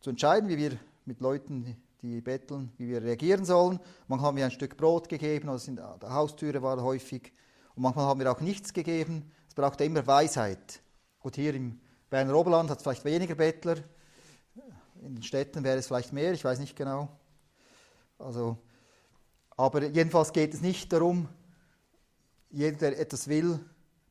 zu 0.00 0.10
entscheiden, 0.10 0.48
wie 0.48 0.56
wir 0.56 0.78
mit 1.04 1.20
Leuten, 1.20 1.76
die 2.00 2.20
betteln, 2.20 2.70
wie 2.78 2.88
wir 2.88 3.02
reagieren 3.02 3.44
sollen. 3.44 3.80
Manchmal 4.06 4.28
haben 4.28 4.36
wir 4.36 4.44
ein 4.44 4.50
Stück 4.52 4.76
Brot 4.76 5.08
gegeben, 5.08 5.48
also 5.48 5.68
in 5.68 5.76
der 5.76 5.98
Haustüre 6.10 6.62
war 6.62 6.80
häufig. 6.80 7.32
Und 7.74 7.82
manchmal 7.82 8.06
haben 8.06 8.20
wir 8.20 8.30
auch 8.30 8.40
nichts 8.40 8.72
gegeben. 8.72 9.32
Es 9.48 9.54
brauchte 9.54 9.84
immer 9.84 10.06
Weisheit. 10.06 10.80
Gut, 11.18 11.34
hier 11.34 11.54
im 11.54 11.80
Berner 12.08 12.36
Oberland 12.36 12.70
hat 12.70 12.78
es 12.78 12.84
vielleicht 12.84 13.04
weniger 13.04 13.34
Bettler. 13.34 13.76
In 15.04 15.16
den 15.16 15.22
Städten 15.24 15.64
wäre 15.64 15.78
es 15.78 15.88
vielleicht 15.88 16.12
mehr, 16.12 16.32
ich 16.32 16.44
weiß 16.44 16.60
nicht 16.60 16.76
genau. 16.76 17.08
Also, 18.20 18.56
aber 19.56 19.84
jedenfalls 19.88 20.32
geht 20.32 20.54
es 20.54 20.60
nicht 20.60 20.92
darum, 20.92 21.28
jeder, 22.50 22.76
der 22.76 23.00
etwas 23.00 23.26
will, 23.26 23.58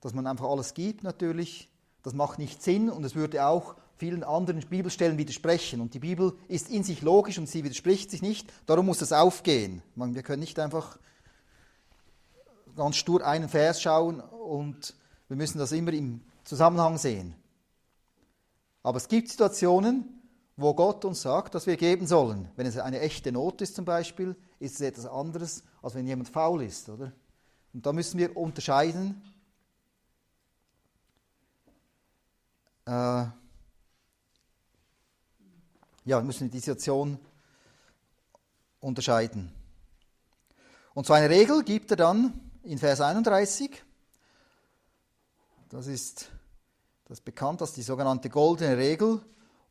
dass 0.01 0.13
man 0.13 0.27
einfach 0.27 0.49
alles 0.49 0.73
gibt 0.73 1.03
natürlich. 1.03 1.69
Das 2.03 2.13
macht 2.13 2.39
nicht 2.39 2.61
Sinn 2.61 2.89
und 2.89 3.05
es 3.05 3.15
würde 3.15 3.45
auch 3.45 3.75
vielen 3.95 4.23
anderen 4.23 4.59
Bibelstellen 4.67 5.17
widersprechen. 5.17 5.79
Und 5.79 5.93
die 5.93 5.99
Bibel 5.99 6.33
ist 6.49 6.69
in 6.69 6.83
sich 6.83 7.01
logisch 7.01 7.37
und 7.37 7.47
sie 7.47 7.63
widerspricht 7.63 8.11
sich 8.11 8.21
nicht. 8.21 8.51
Darum 8.65 8.87
muss 8.87 9.01
es 9.01 9.13
aufgehen. 9.13 9.81
Wir 9.95 10.23
können 10.23 10.41
nicht 10.41 10.59
einfach 10.59 10.99
ganz 12.75 12.97
stur 12.97 13.25
einen 13.25 13.47
Vers 13.47 13.81
schauen 13.81 14.19
und 14.19 14.95
wir 15.29 15.37
müssen 15.37 15.59
das 15.59 15.71
immer 15.71 15.93
im 15.93 16.21
Zusammenhang 16.43 16.97
sehen. 16.97 17.35
Aber 18.83 18.97
es 18.97 19.07
gibt 19.07 19.29
Situationen, 19.29 20.20
wo 20.61 20.73
Gott 20.73 21.05
uns 21.05 21.21
sagt, 21.21 21.55
dass 21.55 21.67
wir 21.67 21.77
geben 21.77 22.07
sollen. 22.07 22.49
Wenn 22.55 22.65
es 22.65 22.77
eine 22.77 22.99
echte 22.99 23.31
Not 23.31 23.61
ist 23.61 23.75
zum 23.75 23.85
Beispiel, 23.85 24.35
ist 24.59 24.75
es 24.75 24.81
etwas 24.81 25.05
anderes, 25.05 25.63
als 25.81 25.95
wenn 25.95 26.07
jemand 26.07 26.29
faul 26.29 26.63
ist. 26.63 26.89
Oder? 26.89 27.11
Und 27.73 27.85
da 27.85 27.93
müssen 27.93 28.17
wir 28.17 28.35
unterscheiden. 28.35 29.21
Äh, 32.85 32.91
ja, 32.91 33.33
wir 36.05 36.21
müssen 36.21 36.49
die 36.49 36.59
Situation 36.59 37.19
unterscheiden. 38.79 39.51
Und 40.93 41.05
so 41.05 41.13
eine 41.13 41.29
Regel 41.29 41.63
gibt 41.63 41.91
er 41.91 41.97
dann 41.97 42.51
in 42.63 42.77
Vers 42.77 43.01
31. 43.01 43.83
Das 45.69 45.87
ist 45.87 46.29
das 47.05 47.21
bekannt 47.21 47.61
als 47.61 47.73
die 47.73 47.81
sogenannte 47.81 48.29
goldene 48.29 48.77
Regel. 48.77 49.21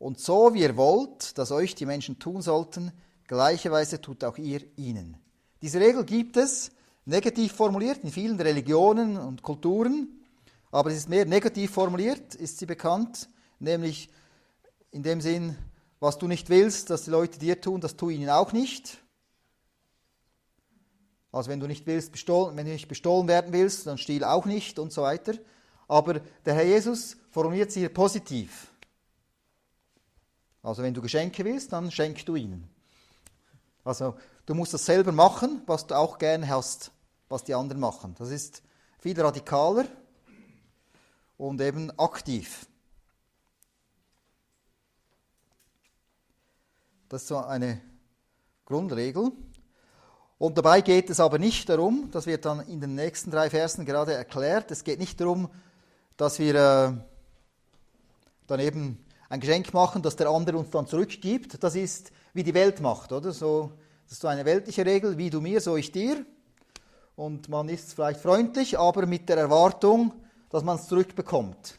Und 0.00 0.18
so 0.18 0.54
wie 0.54 0.62
ihr 0.62 0.78
wollt, 0.78 1.36
dass 1.36 1.52
euch 1.52 1.74
die 1.74 1.84
Menschen 1.84 2.18
tun 2.18 2.40
sollten, 2.40 2.90
gleicherweise 3.28 4.00
tut 4.00 4.24
auch 4.24 4.38
ihr 4.38 4.62
ihnen. 4.76 5.18
Diese 5.60 5.78
Regel 5.78 6.06
gibt 6.06 6.38
es, 6.38 6.70
negativ 7.04 7.52
formuliert, 7.52 8.02
in 8.02 8.10
vielen 8.10 8.40
Religionen 8.40 9.18
und 9.18 9.42
Kulturen, 9.42 10.08
aber 10.70 10.90
es 10.90 10.96
ist 10.96 11.10
mehr 11.10 11.26
negativ 11.26 11.72
formuliert, 11.72 12.34
ist 12.34 12.58
sie 12.58 12.64
bekannt, 12.64 13.28
nämlich 13.58 14.08
in 14.90 15.02
dem 15.02 15.20
Sinn, 15.20 15.58
was 16.00 16.16
du 16.16 16.28
nicht 16.28 16.48
willst, 16.48 16.88
dass 16.88 17.04
die 17.04 17.10
Leute 17.10 17.38
dir 17.38 17.60
tun, 17.60 17.82
das 17.82 17.96
tu 17.96 18.08
ihnen 18.08 18.30
auch 18.30 18.54
nicht. 18.54 19.02
Also 21.30 21.50
wenn 21.50 21.60
du 21.60 21.66
nicht 21.66 21.86
willst, 21.86 22.10
bestohlen, 22.10 22.56
wenn 22.56 22.64
du 22.64 22.72
nicht 22.72 22.88
bestohlen 22.88 23.28
werden 23.28 23.52
willst, 23.52 23.86
dann 23.86 23.98
stiehl 23.98 24.24
auch 24.24 24.46
nicht 24.46 24.78
und 24.78 24.94
so 24.94 25.02
weiter. 25.02 25.34
Aber 25.88 26.20
der 26.46 26.54
Herr 26.54 26.64
Jesus 26.64 27.18
formuliert 27.30 27.70
sie 27.70 27.80
hier 27.80 27.92
positiv. 27.92 28.69
Also 30.62 30.82
wenn 30.82 30.94
du 30.94 31.00
Geschenke 31.00 31.44
willst, 31.44 31.72
dann 31.72 31.90
schenk 31.90 32.24
du 32.26 32.36
ihnen. 32.36 32.68
Also 33.84 34.14
du 34.46 34.54
musst 34.54 34.74
das 34.74 34.84
selber 34.84 35.12
machen, 35.12 35.62
was 35.66 35.86
du 35.86 35.96
auch 35.96 36.18
gerne 36.18 36.48
hast, 36.48 36.90
was 37.28 37.44
die 37.44 37.54
anderen 37.54 37.80
machen. 37.80 38.14
Das 38.18 38.30
ist 38.30 38.62
viel 38.98 39.18
radikaler 39.20 39.86
und 41.38 41.60
eben 41.60 41.90
aktiv. 41.98 42.66
Das 47.08 47.22
ist 47.22 47.28
so 47.28 47.38
eine 47.38 47.80
Grundregel. 48.66 49.32
Und 50.38 50.56
dabei 50.56 50.80
geht 50.80 51.10
es 51.10 51.20
aber 51.20 51.38
nicht 51.38 51.68
darum, 51.68 52.08
das 52.12 52.26
wird 52.26 52.44
dann 52.44 52.60
in 52.60 52.80
den 52.80 52.94
nächsten 52.94 53.30
drei 53.30 53.50
Versen 53.50 53.84
gerade 53.84 54.14
erklärt, 54.14 54.70
es 54.70 54.84
geht 54.84 54.98
nicht 54.98 55.20
darum, 55.20 55.50
dass 56.16 56.38
wir 56.38 56.54
äh, 56.54 56.92
dann 58.46 58.60
eben 58.60 59.04
ein 59.30 59.40
Geschenk 59.40 59.72
machen, 59.72 60.02
das 60.02 60.16
der 60.16 60.28
andere 60.28 60.58
uns 60.58 60.70
dann 60.70 60.86
zurückgibt. 60.86 61.62
Das 61.62 61.76
ist, 61.76 62.10
wie 62.34 62.42
die 62.42 62.52
Welt 62.52 62.80
macht, 62.80 63.12
oder? 63.12 63.32
So, 63.32 63.72
das 64.04 64.12
ist 64.12 64.20
so 64.20 64.28
eine 64.28 64.44
weltliche 64.44 64.84
Regel, 64.84 65.16
wie 65.16 65.30
du 65.30 65.40
mir, 65.40 65.60
so 65.60 65.76
ich 65.76 65.92
dir. 65.92 66.26
Und 67.14 67.48
man 67.48 67.68
ist 67.68 67.94
vielleicht 67.94 68.20
freundlich, 68.20 68.78
aber 68.78 69.06
mit 69.06 69.28
der 69.28 69.36
Erwartung, 69.36 70.12
dass 70.50 70.64
man 70.64 70.76
es 70.76 70.88
zurückbekommt. 70.88 71.78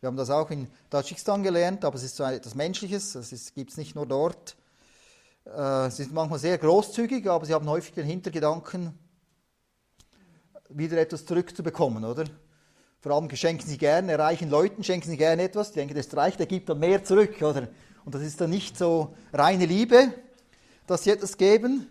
Wir 0.00 0.08
haben 0.08 0.16
das 0.16 0.28
auch 0.28 0.50
in 0.50 0.66
Tadschikistan 0.90 1.42
gelernt, 1.44 1.84
aber 1.84 1.96
es 1.96 2.02
ist 2.02 2.16
so 2.16 2.24
etwas 2.24 2.54
Menschliches, 2.54 3.12
das 3.12 3.54
gibt 3.54 3.70
es 3.70 3.76
nicht 3.76 3.94
nur 3.94 4.06
dort. 4.06 4.56
Äh, 5.44 5.88
sie 5.90 6.02
sind 6.02 6.12
manchmal 6.12 6.40
sehr 6.40 6.58
großzügig, 6.58 7.28
aber 7.28 7.46
sie 7.46 7.54
haben 7.54 7.68
häufig 7.68 7.94
den 7.94 8.06
Hintergedanken, 8.06 8.98
wieder 10.68 10.98
etwas 10.98 11.24
zurückzubekommen, 11.24 12.04
oder? 12.04 12.24
Vor 13.04 13.12
allem 13.12 13.28
schenken 13.36 13.66
sie 13.66 13.76
gerne, 13.76 14.18
reichen 14.18 14.48
Leuten 14.48 14.82
schenken 14.82 15.10
sie 15.10 15.18
gerne 15.18 15.42
etwas, 15.42 15.72
die 15.72 15.74
denken, 15.74 15.94
das 15.94 16.06
ist 16.06 16.16
reich, 16.16 16.38
der 16.38 16.46
gibt 16.46 16.70
dann 16.70 16.78
mehr 16.78 17.04
zurück, 17.04 17.36
oder? 17.42 17.68
Und 18.06 18.14
das 18.14 18.22
ist 18.22 18.40
dann 18.40 18.48
nicht 18.48 18.78
so 18.78 19.14
reine 19.30 19.66
Liebe, 19.66 20.14
dass 20.86 21.04
sie 21.04 21.10
etwas 21.10 21.36
geben, 21.36 21.86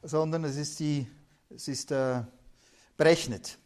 sondern 0.00 0.44
es 0.44 0.54
ist, 0.54 0.78
die, 0.78 1.08
es 1.50 1.66
ist 1.66 1.90
äh, 1.90 2.22
berechnet. 2.96 3.58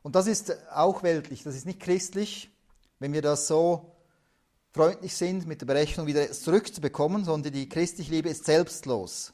Und 0.00 0.14
das 0.14 0.28
ist 0.28 0.56
auch 0.70 1.02
weltlich, 1.02 1.42
das 1.42 1.56
ist 1.56 1.66
nicht 1.66 1.80
christlich, 1.80 2.50
wenn 3.00 3.12
wir 3.12 3.22
das 3.22 3.48
so 3.48 3.96
freundlich 4.70 5.16
sind, 5.16 5.48
mit 5.48 5.60
der 5.60 5.66
Berechnung 5.66 6.06
wieder 6.06 6.30
zurückzubekommen, 6.30 7.24
sondern 7.24 7.52
die 7.52 7.68
christliche 7.68 8.12
Liebe 8.12 8.28
ist 8.28 8.44
selbstlos. 8.44 9.32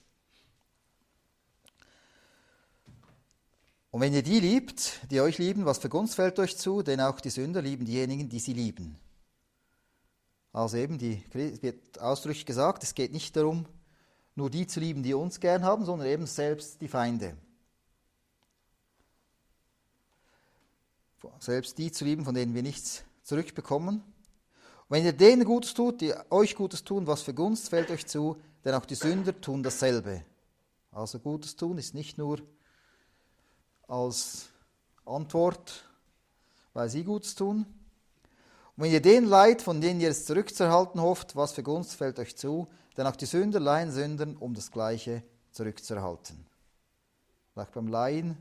Und 3.96 4.02
wenn 4.02 4.12
ihr 4.12 4.22
die 4.22 4.40
liebt, 4.40 5.00
die 5.10 5.22
euch 5.22 5.38
lieben, 5.38 5.64
was 5.64 5.78
für 5.78 5.88
Gunst 5.88 6.16
fällt 6.16 6.38
euch 6.38 6.58
zu, 6.58 6.82
denn 6.82 7.00
auch 7.00 7.18
die 7.18 7.30
Sünder 7.30 7.62
lieben 7.62 7.86
diejenigen, 7.86 8.28
die 8.28 8.40
sie 8.40 8.52
lieben. 8.52 8.98
Also 10.52 10.76
eben, 10.76 10.98
die, 10.98 11.24
wird 11.32 11.98
ausdrücklich 11.98 12.44
gesagt, 12.44 12.82
es 12.82 12.94
geht 12.94 13.14
nicht 13.14 13.34
darum, 13.34 13.64
nur 14.34 14.50
die 14.50 14.66
zu 14.66 14.80
lieben, 14.80 15.02
die 15.02 15.14
uns 15.14 15.40
gern 15.40 15.64
haben, 15.64 15.86
sondern 15.86 16.08
eben 16.08 16.26
selbst 16.26 16.82
die 16.82 16.88
Feinde. 16.88 17.38
selbst 21.38 21.78
die 21.78 21.90
zu 21.90 22.04
lieben, 22.04 22.26
von 22.26 22.34
denen 22.34 22.54
wir 22.54 22.62
nichts 22.62 23.02
zurückbekommen. 23.22 24.02
Und 24.02 24.04
wenn 24.90 25.06
ihr 25.06 25.14
denen 25.14 25.46
Gutes 25.46 25.72
tut, 25.72 26.02
die 26.02 26.12
euch 26.28 26.54
Gutes 26.54 26.84
tun, 26.84 27.06
was 27.06 27.22
für 27.22 27.32
Gunst 27.32 27.70
fällt 27.70 27.90
euch 27.90 28.04
zu, 28.06 28.36
denn 28.62 28.74
auch 28.74 28.84
die 28.84 28.94
Sünder 28.94 29.40
tun 29.40 29.62
dasselbe. 29.62 30.22
Also 30.92 31.18
Gutes 31.18 31.56
tun 31.56 31.78
ist 31.78 31.94
nicht 31.94 32.18
nur 32.18 32.42
als 33.86 34.48
Antwort, 35.04 35.84
weil 36.72 36.88
sie 36.88 37.04
Gutes 37.04 37.34
tun. 37.34 37.66
Und 38.76 38.84
wenn 38.84 38.92
ihr 38.92 39.00
denen 39.00 39.26
leid, 39.26 39.62
von 39.62 39.80
denen 39.80 40.00
ihr 40.00 40.10
es 40.10 40.26
zurückzuerhalten 40.26 41.00
hofft, 41.00 41.36
was 41.36 41.52
für 41.52 41.62
Gunst 41.62 41.94
fällt 41.94 42.18
euch 42.18 42.36
zu, 42.36 42.66
denn 42.96 43.06
auch 43.06 43.16
die 43.16 43.26
Sünder 43.26 43.60
leihen 43.60 43.90
Sündern, 43.90 44.36
um 44.36 44.54
das 44.54 44.70
Gleiche 44.70 45.22
zurückzuerhalten. 45.52 46.46
Vielleicht 47.52 47.72
beim 47.72 47.88
Leihen 47.88 48.36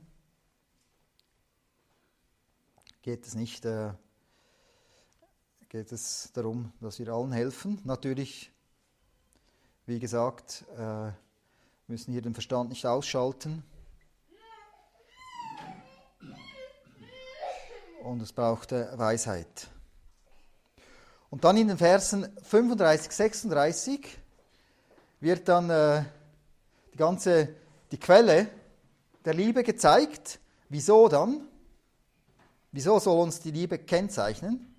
geht 3.01 3.25
es 3.25 3.35
nicht 3.35 3.65
äh, 3.65 3.93
geht 5.69 5.91
es 5.91 6.31
darum, 6.33 6.71
dass 6.79 6.99
wir 6.99 7.09
allen 7.09 7.31
helfen. 7.31 7.81
Natürlich 7.83 8.51
Wie 9.87 9.99
gesagt, 9.99 10.65
äh, 10.79 11.11
müssen 11.87 12.11
hier 12.11 12.23
den 12.23 12.33
Verstand 12.33 12.69
nicht 12.69 12.87
ausschalten. 12.87 13.61
Und 18.05 18.21
es 18.21 18.31
braucht 18.31 18.71
äh, 18.71 18.87
Weisheit. 18.99 19.67
Und 21.31 21.43
dann 21.43 21.57
in 21.57 21.69
den 21.69 21.79
Versen 21.79 22.27
35, 22.43 23.11
36 23.11 24.19
wird 25.21 25.47
dann 25.47 25.71
äh, 25.71 26.03
die 26.93 26.97
ganze 26.97 27.49
die 27.91 27.97
Quelle 27.97 28.47
der 29.25 29.33
Liebe 29.33 29.63
gezeigt. 29.63 30.39
Wieso 30.69 31.07
dann? 31.07 31.47
Wieso 32.71 32.99
soll 32.99 33.23
uns 33.23 33.39
die 33.39 33.49
Liebe 33.49 33.79
kennzeichnen? 33.79 34.75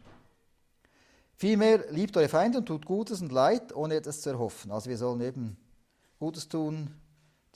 Vielmehr 1.34 1.90
liebt 1.90 2.16
eure 2.16 2.28
Feinde 2.28 2.58
und 2.58 2.66
tut 2.66 2.86
Gutes 2.86 3.22
und 3.22 3.32
Leid, 3.32 3.74
ohne 3.74 3.96
etwas 3.96 4.20
zu 4.20 4.30
erhoffen. 4.30 4.70
Also 4.70 4.88
wir 4.88 4.98
sollen 4.98 5.20
eben 5.20 5.56
Gutes 6.20 6.48
tun, 6.48 6.94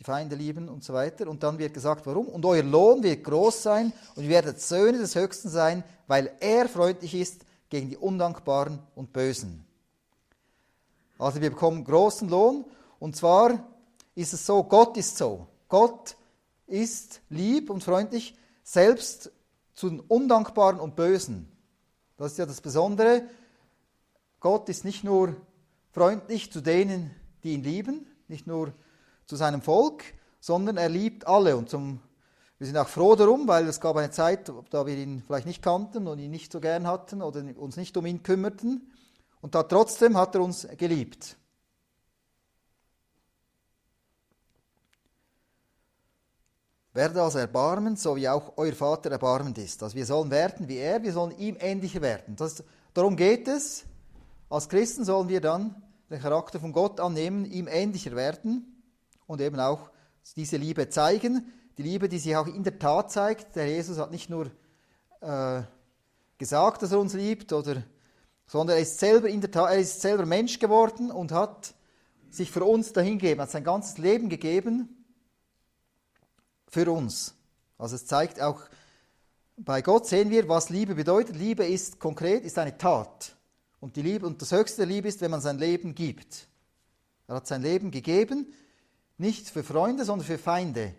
die 0.01 0.05
Feinde 0.05 0.35
lieben 0.35 0.71
und 0.71 0.83
so 0.83 0.95
weiter. 0.95 1.29
Und 1.29 1.43
dann 1.43 1.59
wird 1.59 1.75
gesagt, 1.75 2.07
warum? 2.07 2.27
Und 2.27 2.45
euer 2.47 2.63
Lohn 2.63 3.03
wird 3.03 3.23
groß 3.23 3.63
sein 3.63 3.93
und 4.17 4.25
ihr 4.25 4.31
werdet 4.31 4.59
Söhne 4.61 4.99
des 4.99 5.15
Höchsten 5.15 5.51
sein, 5.51 5.85
weil 6.07 6.33
er 6.41 6.69
freundlich 6.71 7.15
ist 7.15 7.45
gegen 7.69 7.91
die 7.91 7.99
Undankbaren 7.99 8.79
und 8.95 9.13
Bösen. 9.13 9.65
Also 11.19 11.43
wir 11.43 11.51
bekommen 11.51 11.85
großen 11.85 12.31
Lohn 12.31 12.65
und 12.99 13.15
zwar 13.15 13.63
ist 14.15 14.33
es 14.33 14.47
so, 14.47 14.65
Gott 14.65 14.97
ist 14.97 15.19
so. 15.19 15.47
Gott 15.69 16.17
ist 16.67 17.21
lieb 17.29 17.69
und 17.69 17.85
freundlich, 17.85 18.35
selbst 18.63 19.31
zu 19.75 19.91
den 19.91 20.01
Undankbaren 20.01 20.81
und 20.81 20.97
Bösen. 20.97 21.53
Das 22.17 22.33
ist 22.33 22.39
ja 22.39 22.47
das 22.47 22.63
Besondere. 22.63 23.25
Gott 24.41 24.71
ist 24.71 24.87
nicht 24.87 25.05
nur 25.05 25.37
freundlich 25.93 26.51
zu 26.51 26.63
denen, 26.63 27.11
die 27.45 27.53
ihn 27.53 27.63
lieben, 27.63 28.07
nicht 28.29 28.47
nur 28.47 28.73
zu 29.31 29.37
seinem 29.37 29.63
Volk, 29.63 30.03
sondern 30.41 30.77
er 30.77 30.89
liebt 30.89 31.27
alle. 31.27 31.57
Und 31.57 31.71
zum, 31.71 32.01
wir 32.59 32.67
sind 32.67 32.77
auch 32.77 32.89
froh 32.89 33.15
darum, 33.15 33.47
weil 33.47 33.67
es 33.69 33.81
gab 33.81 33.97
eine 33.97 34.11
Zeit, 34.11 34.53
da 34.71 34.85
wir 34.85 34.97
ihn 34.97 35.23
vielleicht 35.25 35.47
nicht 35.47 35.63
kannten 35.63 36.09
und 36.09 36.19
ihn 36.19 36.33
nicht 36.33 36.51
so 36.51 36.61
gern 36.61 36.87
hatten 36.87 37.23
oder 37.23 37.45
uns 37.57 37.77
nicht 37.77 37.97
um 37.97 38.05
ihn 38.07 38.25
kümmerten. 38.25 38.91
Und 39.41 39.55
da 39.55 39.63
trotzdem 39.63 40.17
hat 40.17 40.35
er 40.35 40.43
uns 40.43 40.67
geliebt. 40.77 41.37
Werde 46.93 47.23
also 47.23 47.39
erbarmen, 47.39 47.95
so 47.95 48.17
wie 48.17 48.29
auch 48.29 48.55
euer 48.57 48.73
Vater 48.73 49.13
erbarmend 49.13 49.59
ist. 49.59 49.81
Also 49.85 49.95
wir 49.95 50.05
sollen 50.05 50.33
werden 50.33 50.67
wie 50.67 50.79
er, 50.79 51.05
wir 51.05 51.13
sollen 51.13 51.39
ihm 51.39 51.57
ähnlicher 51.61 52.03
werden. 52.03 52.35
Das, 52.35 52.65
darum 52.95 53.15
geht 53.15 53.47
es. 53.47 53.85
Als 54.49 54.69
Christen 54.69 55.05
sollen 55.05 55.29
wir 55.29 55.41
dann 55.41 55.81
den 56.11 56.21
Charakter 56.21 56.59
von 56.59 56.73
Gott 56.73 56.99
annehmen, 56.99 57.45
ihm 57.45 57.69
ähnlicher 57.69 58.17
werden 58.17 58.80
und 59.31 59.41
eben 59.41 59.61
auch 59.61 59.91
diese 60.35 60.57
Liebe 60.57 60.89
zeigen. 60.89 61.53
Die 61.79 61.85
Liebe, 61.85 62.09
die 62.09 62.19
sich 62.19 62.35
auch 62.35 62.49
in 62.49 62.65
der 62.65 62.81
Tat 62.81 63.13
zeigt. 63.13 63.55
Der 63.55 63.69
Jesus 63.69 63.97
hat 63.99 64.11
nicht 64.11 64.29
nur 64.29 64.51
äh, 65.21 65.63
gesagt, 66.37 66.83
dass 66.83 66.91
er 66.91 66.99
uns 66.99 67.15
liebt, 67.15 67.53
oder, 67.53 67.85
sondern 68.49 68.77
er 68.77 68.83
ist, 68.83 68.99
selber 68.99 69.29
in 69.29 69.41
der 69.41 69.53
Tat, 69.53 69.71
er 69.71 69.79
ist 69.79 70.01
selber 70.01 70.27
Mensch 70.27 70.59
geworden 70.59 71.13
und 71.13 71.31
hat 71.31 71.75
sich 72.29 72.51
für 72.51 72.65
uns 72.65 72.93
dahingegeben, 72.93 73.41
hat 73.41 73.53
sein 73.53 73.63
ganzes 73.63 73.99
Leben 73.99 74.29
gegeben 74.29 75.05
für 76.67 76.91
uns. 76.91 77.35
Also 77.79 77.95
es 77.95 78.07
zeigt 78.07 78.41
auch, 78.41 78.61
bei 79.57 79.81
Gott 79.81 80.09
sehen 80.09 80.31
wir, 80.31 80.49
was 80.49 80.71
Liebe 80.71 80.97
bedeutet. 80.97 81.37
Liebe 81.37 81.65
ist 81.65 82.01
konkret, 82.01 82.45
ist 82.45 82.59
eine 82.59 82.77
Tat. 82.77 83.37
Und 83.79 83.95
die 83.95 84.03
Liebe 84.03 84.27
und 84.27 84.43
das 84.43 84.51
höchste 84.51 84.85
Liebe 84.85 85.07
ist, 85.07 85.21
wenn 85.21 85.31
man 85.31 85.41
sein 85.41 85.59
Leben 85.59 85.95
gibt. 85.95 86.49
Er 87.29 87.37
hat 87.37 87.47
sein 87.47 87.63
Leben 87.63 87.93
gegeben, 87.93 88.53
nicht 89.21 89.49
für 89.49 89.63
Freunde, 89.63 90.05
sondern 90.05 90.27
für 90.27 90.39
Feinde. 90.39 90.95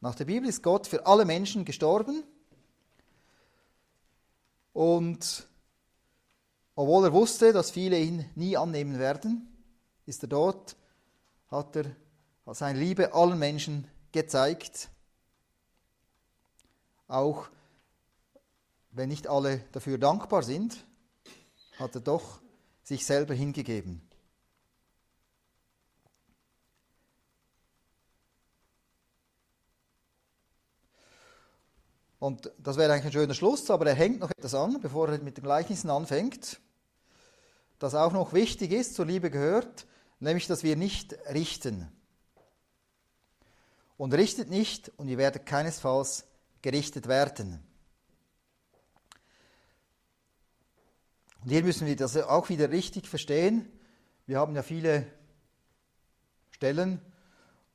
Nach 0.00 0.14
der 0.14 0.24
Bibel 0.24 0.48
ist 0.48 0.62
Gott 0.62 0.86
für 0.86 1.06
alle 1.06 1.24
Menschen 1.24 1.64
gestorben. 1.64 2.24
Und 4.72 5.46
obwohl 6.74 7.04
er 7.04 7.12
wusste, 7.12 7.52
dass 7.52 7.70
viele 7.70 7.98
ihn 7.98 8.28
nie 8.34 8.56
annehmen 8.56 8.98
werden, 8.98 9.48
ist 10.06 10.22
er 10.22 10.28
dort, 10.28 10.76
hat 11.48 11.76
er 11.76 11.84
seine 12.52 12.78
Liebe 12.78 13.12
allen 13.14 13.38
Menschen 13.38 13.88
gezeigt 14.12 14.90
auch 17.08 17.48
wenn 18.90 19.08
nicht 19.08 19.26
alle 19.26 19.64
dafür 19.72 19.98
dankbar 19.98 20.42
sind, 20.42 20.84
hat 21.78 21.94
er 21.94 22.00
doch 22.00 22.40
sich 22.82 23.04
selber 23.04 23.34
hingegeben. 23.34 24.07
Und 32.18 32.50
das 32.58 32.76
wäre 32.76 32.92
eigentlich 32.92 33.06
ein 33.06 33.12
schöner 33.12 33.34
Schluss, 33.34 33.70
aber 33.70 33.86
er 33.86 33.94
hängt 33.94 34.20
noch 34.20 34.30
etwas 34.30 34.54
an, 34.54 34.80
bevor 34.80 35.08
er 35.08 35.18
mit 35.20 35.36
den 35.36 35.44
Gleichnissen 35.44 35.88
anfängt, 35.88 36.60
das 37.78 37.94
auch 37.94 38.12
noch 38.12 38.32
wichtig 38.32 38.72
ist, 38.72 38.94
zur 38.94 39.06
Liebe 39.06 39.30
gehört, 39.30 39.86
nämlich, 40.18 40.48
dass 40.48 40.64
wir 40.64 40.76
nicht 40.76 41.16
richten. 41.32 41.92
Und 43.96 44.14
richtet 44.14 44.50
nicht, 44.50 44.90
und 44.96 45.08
ihr 45.08 45.18
werdet 45.18 45.46
keinesfalls 45.46 46.24
gerichtet 46.60 47.06
werden. 47.06 47.62
Und 51.44 51.50
hier 51.50 51.62
müssen 51.62 51.86
wir 51.86 51.94
das 51.94 52.16
auch 52.16 52.48
wieder 52.48 52.70
richtig 52.70 53.06
verstehen. 53.06 53.70
Wir 54.26 54.38
haben 54.38 54.56
ja 54.56 54.62
viele 54.62 55.06
Stellen, 56.50 57.00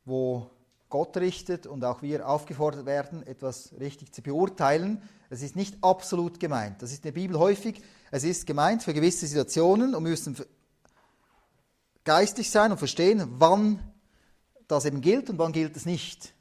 wo 0.04 0.50
Gott 0.94 1.18
richtet 1.18 1.66
und 1.66 1.84
auch 1.84 2.04
wir 2.04 2.30
aufgefordert 2.30 2.86
werden, 2.86 3.26
etwas 3.26 3.74
richtig 3.80 4.14
zu 4.14 4.22
beurteilen. 4.22 5.02
Es 5.32 5.42
ist 5.42 5.56
nicht 5.56 5.76
absolut 5.82 6.40
gemeint. 6.40 6.84
Das 6.84 6.92
ist 6.92 6.98
in 6.98 7.12
der 7.12 7.20
Bibel 7.20 7.40
häufig. 7.40 7.82
Es 8.12 8.24
ist 8.24 8.46
gemeint 8.46 8.84
für 8.84 8.94
gewisse 8.94 9.26
Situationen 9.26 9.96
und 9.96 10.04
wir 10.04 10.12
müssen 10.12 10.38
geistig 12.04 12.52
sein 12.52 12.72
und 12.72 12.78
verstehen, 12.78 13.28
wann 13.40 13.80
das 14.68 14.86
eben 14.86 15.02
gilt 15.02 15.32
und 15.32 15.40
wann 15.40 15.52
gilt 15.52 15.76
es 15.76 15.88
nicht. 15.88 16.36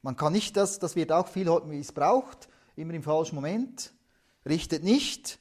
Man 0.00 0.16
kann 0.16 0.32
nicht 0.32 0.56
das, 0.56 0.78
das 0.78 0.96
wird 0.96 1.12
auch 1.12 1.28
viel 1.28 1.50
missbraucht, 1.66 2.48
immer 2.76 2.94
im 2.94 3.02
falschen 3.02 3.34
Moment. 3.34 3.92
Richtet 4.46 4.84
nicht, 4.84 5.38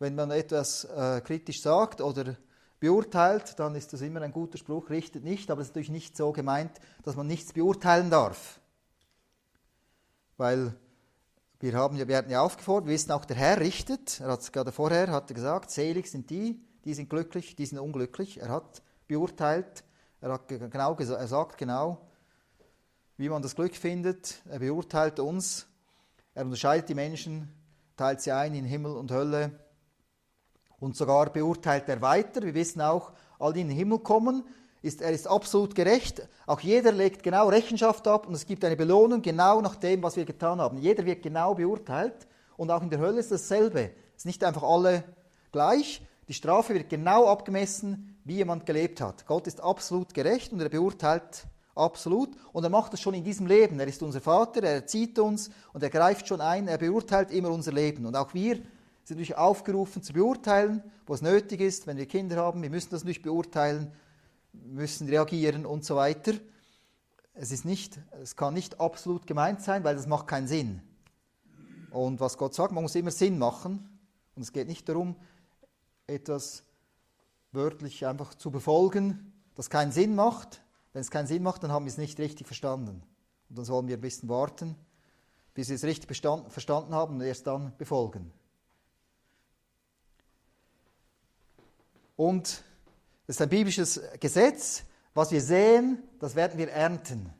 wenn 0.00 0.16
man 0.16 0.32
etwas 0.32 0.82
äh, 0.82 1.20
kritisch 1.20 1.62
sagt 1.62 2.00
oder 2.00 2.36
beurteilt, 2.80 3.58
dann 3.58 3.74
ist 3.74 3.92
das 3.92 4.00
immer 4.00 4.22
ein 4.22 4.32
guter 4.32 4.58
Spruch, 4.58 4.90
richtet 4.90 5.24
nicht, 5.24 5.50
aber 5.50 5.60
es 5.60 5.68
ist 5.68 5.74
natürlich 5.74 5.90
nicht 5.90 6.16
so 6.16 6.32
gemeint, 6.32 6.72
dass 7.02 7.16
man 7.16 7.26
nichts 7.26 7.52
beurteilen 7.52 8.10
darf. 8.10 8.60
Weil 10.36 10.74
wir, 11.60 11.72
haben, 11.74 11.98
wir 11.98 12.06
werden 12.06 12.30
ja 12.30 12.40
aufgefordert, 12.40 12.86
wir 12.86 12.94
wissen 12.94 13.10
auch, 13.10 13.24
der 13.24 13.36
Herr 13.36 13.58
richtet. 13.58 14.20
Er 14.20 14.28
hat 14.28 14.52
gerade 14.52 14.70
vorher 14.70 15.10
hat 15.10 15.30
er 15.30 15.34
gesagt, 15.34 15.70
selig 15.70 16.06
sind 16.08 16.30
die, 16.30 16.60
die 16.84 16.94
sind 16.94 17.10
glücklich, 17.10 17.56
die 17.56 17.66
sind 17.66 17.78
unglücklich. 17.78 18.40
Er 18.40 18.50
hat 18.50 18.82
beurteilt, 19.08 19.84
er, 20.20 20.32
hat 20.32 20.48
genau, 20.48 20.94
er 20.96 21.26
sagt 21.26 21.58
genau, 21.58 22.06
wie 23.16 23.28
man 23.28 23.42
das 23.42 23.56
Glück 23.56 23.74
findet. 23.74 24.40
Er 24.48 24.60
beurteilt 24.60 25.18
uns. 25.18 25.66
Er 26.34 26.44
unterscheidet 26.44 26.88
die 26.88 26.94
Menschen, 26.94 27.52
teilt 27.96 28.20
sie 28.20 28.30
ein 28.30 28.54
in 28.54 28.64
Himmel 28.64 28.92
und 28.92 29.10
Hölle. 29.10 29.58
Und 30.80 30.96
sogar 30.96 31.30
beurteilt 31.30 31.88
er 31.88 32.00
weiter. 32.00 32.42
Wir 32.42 32.54
wissen 32.54 32.80
auch, 32.80 33.12
all 33.38 33.52
die 33.52 33.62
in 33.62 33.68
den 33.68 33.76
Himmel 33.76 33.98
kommen, 33.98 34.44
ist, 34.82 35.02
er 35.02 35.10
ist 35.10 35.26
absolut 35.26 35.74
gerecht. 35.74 36.28
Auch 36.46 36.60
jeder 36.60 36.92
legt 36.92 37.22
genau 37.22 37.48
Rechenschaft 37.48 38.06
ab 38.06 38.26
und 38.26 38.34
es 38.34 38.46
gibt 38.46 38.64
eine 38.64 38.76
Belohnung 38.76 39.22
genau 39.22 39.60
nach 39.60 39.76
dem, 39.76 40.02
was 40.02 40.16
wir 40.16 40.24
getan 40.24 40.60
haben. 40.60 40.78
Jeder 40.78 41.04
wird 41.04 41.22
genau 41.22 41.54
beurteilt 41.54 42.26
und 42.56 42.70
auch 42.70 42.82
in 42.82 42.90
der 42.90 43.00
Hölle 43.00 43.20
ist 43.20 43.32
dasselbe. 43.32 43.90
Es 44.14 44.22
ist 44.22 44.26
nicht 44.26 44.44
einfach 44.44 44.62
alle 44.62 45.04
gleich. 45.52 46.02
Die 46.28 46.34
Strafe 46.34 46.74
wird 46.74 46.88
genau 46.88 47.26
abgemessen, 47.26 48.16
wie 48.24 48.36
jemand 48.36 48.66
gelebt 48.66 49.00
hat. 49.00 49.26
Gott 49.26 49.46
ist 49.46 49.60
absolut 49.60 50.14
gerecht 50.14 50.52
und 50.52 50.60
er 50.60 50.68
beurteilt 50.68 51.46
absolut. 51.74 52.30
Und 52.52 52.64
er 52.64 52.70
macht 52.70 52.92
das 52.92 53.00
schon 53.00 53.14
in 53.14 53.24
diesem 53.24 53.46
Leben. 53.46 53.80
Er 53.80 53.86
ist 53.86 54.02
unser 54.02 54.20
Vater, 54.20 54.62
er 54.62 54.74
erzieht 54.74 55.18
uns 55.18 55.50
und 55.72 55.82
er 55.82 55.90
greift 55.90 56.28
schon 56.28 56.40
ein, 56.40 56.68
er 56.68 56.78
beurteilt 56.78 57.30
immer 57.30 57.50
unser 57.50 57.72
Leben. 57.72 58.04
Und 58.06 58.16
auch 58.16 58.34
wir 58.34 58.60
sind 59.08 59.16
natürlich 59.16 59.38
aufgerufen 59.38 60.02
zu 60.02 60.12
beurteilen, 60.12 60.82
wo 61.06 61.14
es 61.14 61.22
nötig 61.22 61.62
ist, 61.62 61.86
wenn 61.86 61.96
wir 61.96 62.04
Kinder 62.04 62.36
haben. 62.36 62.60
Wir 62.60 62.68
müssen 62.68 62.90
das 62.90 63.04
natürlich 63.04 63.22
beurteilen, 63.22 63.90
müssen 64.52 65.08
reagieren 65.08 65.64
und 65.64 65.82
so 65.82 65.96
weiter. 65.96 66.34
Es, 67.32 67.50
ist 67.50 67.64
nicht, 67.64 67.98
es 68.22 68.36
kann 68.36 68.52
nicht 68.52 68.80
absolut 68.80 69.26
gemeint 69.26 69.62
sein, 69.62 69.82
weil 69.82 69.96
das 69.96 70.06
macht 70.06 70.26
keinen 70.26 70.46
Sinn. 70.46 70.82
Und 71.90 72.20
was 72.20 72.36
Gott 72.36 72.52
sagt, 72.52 72.70
man 72.72 72.82
muss 72.82 72.94
immer 72.96 73.10
Sinn 73.10 73.38
machen. 73.38 73.98
Und 74.36 74.42
es 74.42 74.52
geht 74.52 74.68
nicht 74.68 74.86
darum, 74.90 75.16
etwas 76.06 76.64
wörtlich 77.52 78.06
einfach 78.06 78.34
zu 78.34 78.50
befolgen, 78.50 79.32
das 79.54 79.70
keinen 79.70 79.90
Sinn 79.90 80.14
macht, 80.14 80.62
wenn 80.92 81.00
es 81.00 81.10
keinen 81.10 81.26
Sinn 81.26 81.42
macht, 81.42 81.62
dann 81.62 81.72
haben 81.72 81.86
wir 81.86 81.90
es 81.90 81.96
nicht 81.96 82.18
richtig 82.18 82.46
verstanden. 82.46 83.02
Und 83.48 83.56
dann 83.58 83.64
sollen 83.64 83.88
wir 83.88 83.96
ein 83.96 84.02
bisschen 84.02 84.28
warten, 84.28 84.76
bis 85.54 85.70
wir 85.70 85.76
es 85.76 85.84
richtig 85.84 86.14
verstanden 86.14 86.94
haben 86.94 87.14
und 87.14 87.22
erst 87.22 87.46
dann 87.46 87.72
befolgen. 87.78 88.32
Und 92.18 92.64
es 93.28 93.36
ist 93.36 93.42
ein 93.42 93.48
biblisches 93.48 94.00
Gesetz, 94.18 94.82
Was 95.14 95.30
wir 95.30 95.40
sehen, 95.40 96.02
das 96.18 96.34
werden 96.34 96.58
wir 96.58 96.68
ernten. 96.68 97.32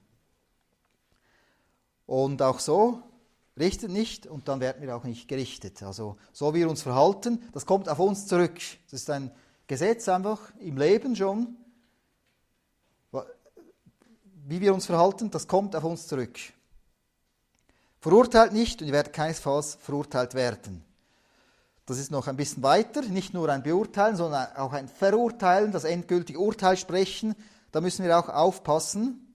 Und 2.07 2.41
auch 2.43 2.61
so, 2.61 3.03
richtet 3.59 3.91
nicht 3.91 4.27
und 4.27 4.47
dann 4.47 4.61
werden 4.61 4.81
wir 4.81 4.97
auch 4.97 5.03
nicht 5.03 5.27
gerichtet. 5.27 5.83
Also 5.83 6.17
so 6.33 6.55
wie 6.55 6.61
wir 6.61 6.71
uns 6.71 6.83
verhalten, 6.83 7.43
das 7.53 7.67
kommt 7.67 7.89
auf 7.89 7.99
uns 7.99 8.27
zurück. 8.27 8.61
Das 8.85 9.01
ist 9.01 9.11
ein 9.11 9.33
Gesetz 9.67 10.09
einfach 10.09 10.53
im 10.61 10.77
Leben 10.77 11.17
schon. 11.17 11.57
Wie 14.47 14.61
wir 14.61 14.73
uns 14.73 14.87
verhalten, 14.87 15.31
das 15.31 15.49
kommt 15.49 15.75
auf 15.75 15.85
uns 15.85 16.07
zurück. 16.07 16.39
Verurteilt 18.01 18.53
nicht 18.53 18.81
und 18.81 18.87
ihr 18.87 18.95
werdet 18.95 19.13
keinesfalls 19.13 19.75
verurteilt 19.81 20.35
werden. 20.35 20.88
Das 21.89 21.97
ist 21.97 22.11
noch 22.11 22.27
ein 22.27 22.37
bisschen 22.37 22.63
weiter, 22.63 23.01
nicht 23.01 23.33
nur 23.33 23.49
ein 23.49 23.63
Beurteilen, 23.63 24.15
sondern 24.15 24.55
auch 24.57 24.75
ein 24.75 24.89
Verurteilen, 24.89 25.73
das 25.73 25.85
endgültige 25.85 26.39
Urteil 26.39 26.77
sprechen. 26.77 27.35
Da 27.73 27.81
müssen 27.81 28.05
wir 28.05 28.19
auch 28.19 28.29
aufpassen. 28.29 29.35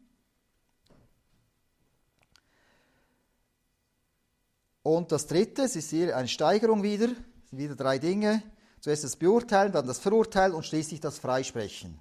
Und 4.84 5.12
das 5.12 5.26
dritte, 5.26 5.64
es 5.64 5.76
ist 5.76 5.90
hier 5.90 6.16
eine 6.16 6.28
Steigerung 6.28 6.84
wieder, 6.84 7.08
es 7.08 7.50
sind 7.50 7.58
wieder 7.58 7.76
drei 7.76 7.98
Dinge. 7.98 8.44
Zuerst 8.82 9.04
das 9.04 9.16
Beurteilen, 9.16 9.72
dann 9.72 9.88
das 9.88 9.98
Verurteilen 9.98 10.54
und 10.54 10.64
schließlich 10.64 11.00
das 11.00 11.18
Freisprechen. 11.18 12.00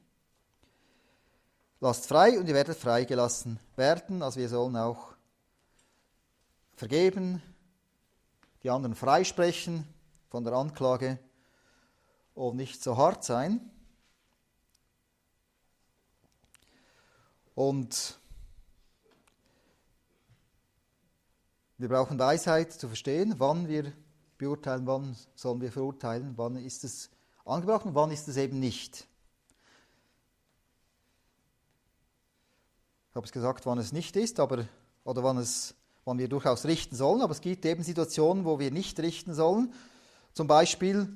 Lasst 1.81 2.07
frei 2.07 2.39
und 2.39 2.47
ihr 2.47 2.55
werdet 2.55 2.77
freigelassen 2.77 3.59
werden. 3.77 4.23
Also 4.23 4.39
wir 4.39 4.51
sollen 4.51 4.77
auch 4.77 5.15
vergeben, 6.77 7.41
die 8.63 8.69
anderen 8.69 8.95
freisprechen 8.95 9.89
von 10.33 10.45
der 10.45 10.55
Anklage 10.55 11.19
und 12.35 12.57
nicht 12.57 12.83
so 12.83 12.97
hart 12.97 13.23
sein. 13.23 13.61
Und 17.55 18.19
wir 21.77 21.91
brauchen 21.91 22.19
Weisheit 22.19 22.73
zu 22.73 22.89
verstehen, 22.89 23.35
wann 23.37 23.69
wir 23.69 23.93
beurteilen, 24.39 24.87
wann 24.87 25.15
sollen 25.35 25.61
wir 25.61 25.71
verurteilen, 25.71 26.33
wann 26.37 26.57
ist 26.57 26.83
es 26.83 27.11
angebracht 27.45 27.85
und 27.85 27.95
wann 27.95 28.11
ist 28.11 28.27
es 28.27 28.39
eben 28.39 28.59
nicht. 28.59 29.07
Ich 33.11 33.17
habe 33.17 33.27
es 33.27 33.33
gesagt, 33.33 33.67
wann 33.67 33.77
es 33.77 33.93
nicht 33.93 34.17
ist, 34.17 34.41
aber 34.41 34.67
oder 35.05 35.23
wann 35.23 35.37
es 35.37 35.75
wann 36.07 36.19
wir 36.19 36.29
durchaus 36.29 36.65
richten 36.65 36.97
sollen, 36.97 37.21
aber 37.21 37.33
es 37.33 37.43
gibt 37.43 37.67
eben 37.67 37.83
Situationen, 37.83 38.47
wo 38.47 38.59
wir 38.59 38.71
nicht 38.71 38.99
richten 38.99 39.35
sollen. 39.35 39.75
Zum 40.33 40.47
Beispiel, 40.47 41.09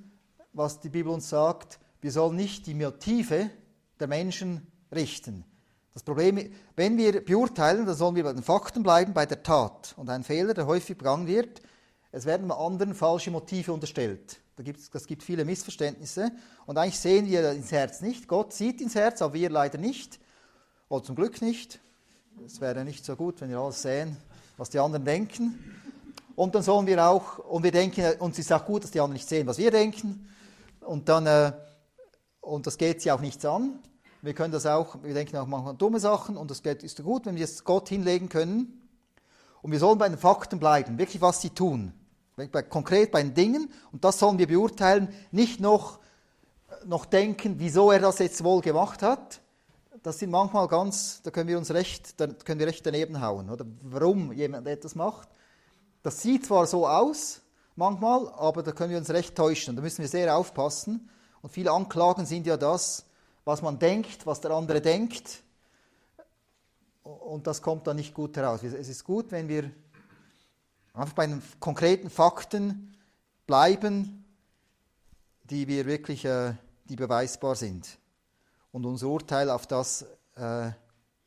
was 0.53 0.81
die 0.81 0.89
Bibel 0.89 1.13
uns 1.13 1.29
sagt, 1.29 1.79
wir 2.01 2.13
sollen 2.13 2.37
nicht 2.37 2.67
die 2.67 2.75
Motive 2.75 3.51
der 3.99 4.07
Menschen 4.09 4.67
richten. 4.93 5.45
Das 5.95 6.03
Problem, 6.03 6.53
wenn 6.77 6.99
wir 6.99 7.25
beurteilen, 7.25 7.87
dann 7.87 7.97
sollen 7.97 8.17
wir 8.17 8.25
bei 8.25 8.35
den 8.35 8.43
Fakten 8.43 8.83
bleiben, 8.83 9.15
bei 9.15 9.25
der 9.25 9.43
Tat. 9.43 9.95
Und 9.97 10.11
ein 10.11 10.25
Fehler, 10.25 10.53
der 10.53 10.67
häufig 10.67 10.99
begangen 10.99 11.27
wird, 11.27 11.63
es 12.13 12.27
werden 12.27 12.51
anderen 12.51 12.95
falsche 12.95 13.31
Motive 13.31 13.73
unterstellt. 13.73 14.41
Da 14.57 14.63
gibt's, 14.63 14.91
das 14.91 15.07
gibt 15.07 15.23
viele 15.23 15.45
Missverständnisse. 15.45 16.33
Und 16.67 16.79
eigentlich 16.79 16.99
sehen 16.99 17.27
wir 17.27 17.53
ins 17.53 17.73
Herz 17.73 18.01
nicht. 18.01 18.29
Gott 18.29 18.53
sieht 18.53 18.81
ins 18.81 18.95
Herz, 18.95 19.23
aber 19.23 19.35
wir 19.35 19.51
leider 19.51 19.79
nicht. 19.79 20.19
Oder 20.89 21.05
zum 21.05 21.17
Glück 21.17 21.43
nicht. 21.43 21.81
Es 22.45 22.61
wäre 22.61 22.85
nicht 22.85 23.05
so 23.05 23.17
gut, 23.17 23.41
wenn 23.41 23.51
wir 23.51 23.59
alles 23.59 23.83
sehen, 23.83 24.17
was 24.57 24.71
die 24.71 24.79
anderen 24.79 25.05
denken. 25.05 25.59
Und 26.37 26.55
dann 26.55 26.63
sollen 26.63 26.87
wir 26.87 27.05
auch, 27.05 27.39
und 27.39 27.63
wir 27.63 27.73
denken, 27.73 28.21
uns 28.21 28.39
ist 28.39 28.53
auch 28.53 28.65
gut, 28.65 28.85
dass 28.85 28.91
die 28.91 29.01
anderen 29.01 29.15
nicht 29.15 29.29
sehen, 29.29 29.47
was 29.47 29.57
wir 29.57 29.71
denken. 29.71 30.29
Und 30.81 31.09
dann, 31.09 31.27
äh, 31.27 31.53
und 32.43 32.67
das 32.67 32.77
geht 32.77 33.01
sie 33.01 33.11
auch 33.11 33.21
nichts 33.21 33.45
an. 33.47 33.81
Wir 34.21 34.35
können 34.35 34.53
das 34.53 34.67
auch, 34.67 35.03
wir 35.03 35.15
denken 35.15 35.37
auch 35.39 35.47
manchmal 35.47 35.71
an 35.73 35.79
dumme 35.79 35.99
Sachen 35.99 36.37
und 36.37 36.51
das 36.51 36.63
geht, 36.63 36.83
ist 36.83 37.03
gut, 37.03 37.25
wenn 37.25 37.37
wir 37.37 37.45
es 37.45 37.65
Gott 37.65 37.89
hinlegen 37.89 38.29
können. 38.29 38.87
Und 39.63 39.73
wir 39.73 39.79
sollen 39.79 39.99
bei 39.99 40.09
den 40.09 40.19
Fakten 40.19 40.59
bleiben, 40.59 40.99
wirklich 40.99 41.23
was 41.23 41.41
sie 41.41 41.51
tun. 41.51 41.93
Bei, 42.37 42.63
konkret 42.63 43.13
bei 43.13 43.23
den 43.23 43.33
Dingen. 43.33 43.73
Und 43.91 44.05
das 44.05 44.19
sollen 44.19 44.39
wir 44.39 44.47
beurteilen, 44.47 45.09
nicht 45.31 45.61
noch, 45.61 46.01
noch 46.85 47.07
denken, 47.07 47.55
wieso 47.59 47.91
er 47.91 48.01
das 48.01 48.19
jetzt 48.19 48.45
wohl 48.45 48.61
gemacht 48.61 49.03
hat. 49.03 49.41
Das 50.03 50.19
sind 50.19 50.31
manchmal 50.31 50.69
ganz, 50.69 51.23
da 51.23 51.31
können 51.31 51.49
wir 51.49 51.57
uns 51.57 51.71
recht, 51.71 52.21
da 52.21 52.27
können 52.27 52.61
wir 52.61 52.67
recht 52.67 52.85
daneben 52.85 53.23
hauen, 53.23 53.49
oder? 53.49 53.65
Warum 53.83 54.33
jemand 54.33 54.69
etwas 54.69 54.95
macht. 54.95 55.29
Das 56.07 56.23
sieht 56.23 56.47
zwar 56.47 56.69
so 56.69 56.87
aus, 56.87 57.41
manchmal, 57.75 58.29
aber 58.29 58.63
da 58.63 58.71
können 58.71 58.91
wir 58.91 58.99
uns 58.99 59.11
recht 59.11 59.35
täuschen. 59.35 59.75
Da 59.75 59.83
müssen 59.83 60.03
wir 60.03 60.09
sehr 60.09 60.37
aufpassen. 60.37 61.11
Und 61.43 61.51
viele 61.51 61.73
Anklagen 61.73 62.27
sind 62.27 62.47
ja 62.47 62.57
das, 62.57 63.07
was 63.45 63.61
man 63.61 63.81
denkt, 63.81 64.25
was 64.25 64.41
der 64.41 64.53
andere 64.53 64.81
denkt. 64.81 65.43
Und 67.03 67.49
das 67.49 67.61
kommt 67.61 67.89
dann 67.89 67.97
nicht 67.97 68.15
gut 68.15 68.37
heraus. 68.37 68.63
Es 68.63 68.89
ist 68.89 69.03
gut, 69.03 69.33
wenn 69.33 69.49
wir 69.49 69.69
einfach 70.95 71.15
bei 71.15 71.27
den 71.27 71.43
konkreten 71.59 72.09
Fakten 72.09 72.97
bleiben, 73.45 74.25
die 75.43 75.67
wir 75.67 75.87
wirklich, 75.87 76.25
äh, 76.25 76.53
die 76.85 76.95
beweisbar 76.95 77.57
sind. 77.57 77.99
Und 78.71 78.87
unser 78.87 79.09
Urteil 79.09 79.51
auf 79.51 79.67
das 79.67 80.07
äh, 80.37 80.71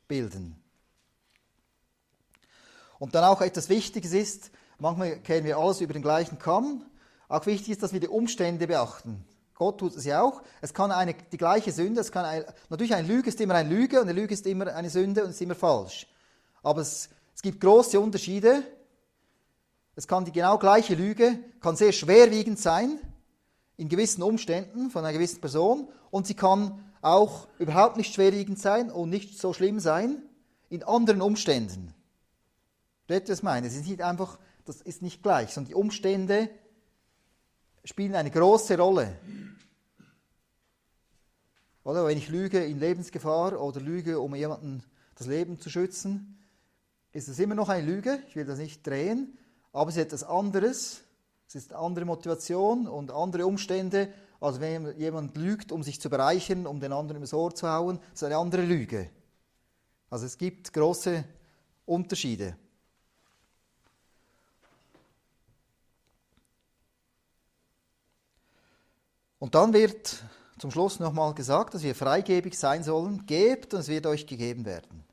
bilden. 0.07 0.55
Und 2.97 3.13
dann 3.13 3.25
auch 3.25 3.41
etwas 3.41 3.67
Wichtiges 3.67 4.13
ist, 4.13 4.51
Manchmal 4.79 5.17
kehren 5.19 5.43
wir 5.43 5.57
alles 5.57 5.81
über 5.81 5.93
den 5.93 6.01
gleichen 6.01 6.39
Kamm. 6.39 6.85
Auch 7.27 7.45
wichtig 7.45 7.69
ist, 7.69 7.83
dass 7.83 7.93
wir 7.93 7.99
die 7.99 8.07
Umstände 8.07 8.65
beachten. 8.65 9.25
Gott 9.53 9.77
tut 9.77 9.93
es 9.95 10.05
ja 10.05 10.21
auch. 10.21 10.41
Es 10.61 10.73
kann 10.73 10.89
eine, 10.89 11.13
die 11.13 11.37
gleiche 11.37 11.73
Sünde, 11.73 11.99
es 11.99 12.13
kann 12.13 12.23
ein, 12.23 12.45
natürlich 12.69 12.95
eine 12.95 13.05
Lüge 13.05 13.27
ist 13.27 13.41
immer 13.41 13.55
eine 13.55 13.69
Lüge 13.69 13.97
und 13.99 14.07
eine 14.07 14.19
Lüge 14.19 14.33
ist 14.33 14.47
immer 14.47 14.73
eine 14.73 14.89
Sünde 14.89 15.25
und 15.25 15.31
ist 15.31 15.41
immer 15.41 15.55
falsch. 15.55 16.07
Aber 16.63 16.79
es, 16.79 17.09
es 17.35 17.41
gibt 17.41 17.59
große 17.59 17.99
Unterschiede. 17.99 18.63
Es 19.95 20.07
kann 20.07 20.23
die 20.23 20.31
genau 20.31 20.57
gleiche 20.57 20.95
Lüge, 20.95 21.39
kann 21.59 21.75
sehr 21.75 21.91
schwerwiegend 21.91 22.57
sein 22.57 23.01
in 23.75 23.89
gewissen 23.89 24.23
Umständen 24.23 24.91
von 24.91 25.03
einer 25.03 25.11
gewissen 25.11 25.41
Person 25.41 25.89
und 26.09 26.25
sie 26.25 26.35
kann 26.35 26.81
auch 27.01 27.49
überhaupt 27.57 27.97
nicht 27.97 28.13
schwerwiegend 28.13 28.59
sein 28.59 28.89
und 28.89 29.09
nicht 29.09 29.37
so 29.37 29.51
schlimm 29.51 29.81
sein 29.81 30.21
in 30.69 30.83
anderen 30.83 31.21
Umständen. 31.21 31.93
Versteht 33.07 33.27
ihr, 33.27 33.57
ich? 33.57 33.65
Es 33.65 33.75
ist 33.75 33.87
nicht 33.87 34.01
einfach 34.01 34.37
das 34.69 34.81
ist 34.81 35.01
nicht 35.01 35.23
gleich, 35.23 35.51
sondern 35.51 35.69
die 35.69 35.75
Umstände 35.75 36.47
spielen 37.83 38.13
eine 38.13 38.29
große 38.29 38.77
Rolle. 38.77 39.17
Oder 41.83 42.05
wenn 42.05 42.19
ich 42.19 42.29
lüge 42.29 42.63
in 42.63 42.79
Lebensgefahr 42.79 43.59
oder 43.59 43.81
lüge, 43.81 44.19
um 44.19 44.35
jemanden 44.35 44.83
das 45.15 45.25
Leben 45.25 45.59
zu 45.59 45.71
schützen, 45.71 46.37
ist 47.11 47.27
es 47.27 47.39
immer 47.39 47.55
noch 47.55 47.69
eine 47.69 47.83
Lüge. 47.83 48.21
Ich 48.27 48.35
will 48.35 48.45
das 48.45 48.59
nicht 48.59 48.85
drehen, 48.85 49.39
aber 49.73 49.89
es 49.89 49.97
ist 49.97 50.03
etwas 50.03 50.23
anderes. 50.23 51.01
Es 51.47 51.55
ist 51.55 51.73
eine 51.73 51.81
andere 51.81 52.05
Motivation 52.05 52.87
und 52.87 53.09
andere 53.09 53.47
Umstände, 53.47 54.13
als 54.39 54.59
wenn 54.59 54.95
jemand 54.99 55.35
lügt, 55.35 55.71
um 55.71 55.81
sich 55.81 55.99
zu 55.99 56.11
bereichern, 56.11 56.67
um 56.67 56.79
den 56.79 56.93
anderen 56.93 57.21
ins 57.21 57.33
Ohr 57.33 57.55
zu 57.55 57.67
hauen. 57.67 57.97
Das 58.11 58.21
ist 58.21 58.23
eine 58.23 58.37
andere 58.37 58.61
Lüge. 58.61 59.09
Also 60.11 60.27
es 60.27 60.37
gibt 60.37 60.71
große 60.73 61.23
Unterschiede. 61.87 62.55
Und 69.39 69.55
dann 69.55 69.73
wird 69.73 70.23
zum 70.59 70.69
Schluss 70.69 70.99
nochmal 70.99 71.33
gesagt, 71.33 71.73
dass 71.73 71.83
wir 71.83 71.95
freigebig 71.95 72.59
sein 72.59 72.83
sollen. 72.83 73.25
Gebt 73.25 73.73
und 73.73 73.79
es 73.79 73.87
wird 73.87 74.05
euch 74.05 74.27
gegeben 74.27 74.65
werden. 74.65 75.05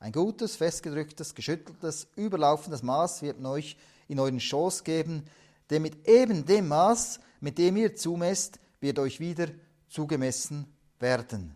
Ein 0.00 0.12
gutes, 0.12 0.56
festgedrücktes, 0.56 1.34
geschütteltes, 1.34 2.08
überlaufendes 2.16 2.82
Maß 2.82 3.22
wird 3.22 3.44
euch 3.44 3.76
in 4.08 4.18
euren 4.18 4.40
Schoß 4.40 4.84
geben, 4.84 5.24
denn 5.70 5.82
mit 5.82 6.08
eben 6.08 6.44
dem 6.44 6.68
Maß, 6.68 7.20
mit 7.40 7.58
dem 7.58 7.76
ihr 7.76 7.94
zumesst, 7.94 8.58
wird 8.80 8.98
euch 8.98 9.20
wieder 9.20 9.48
zugemessen 9.88 10.66
werden. 10.98 11.54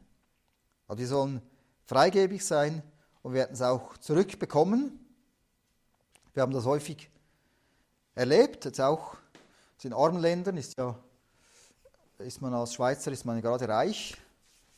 Also 0.87 1.01
wir 1.01 1.09
sollen 1.09 1.43
freigebig 1.87 2.45
sein 2.45 2.83
und 3.23 3.33
werden 3.33 3.55
es 3.55 3.63
auch 3.63 3.97
zurückbekommen. 3.99 4.99
Wir 6.35 6.43
haben 6.43 6.53
das 6.53 6.65
häufig 6.65 7.11
erlebt, 8.15 8.65
jetzt 8.65 8.81
auch 8.81 9.17
in 9.83 9.93
armen 9.93 10.21
Ländern 10.21 10.57
ist 10.57 10.79
ja 10.79 10.97
ist 12.23 12.41
man 12.41 12.55
als 12.55 12.75
Schweizer 12.75 13.13
ist 13.13 13.25
man 13.25 13.41
gerade 13.41 13.69
reich. 13.69 14.17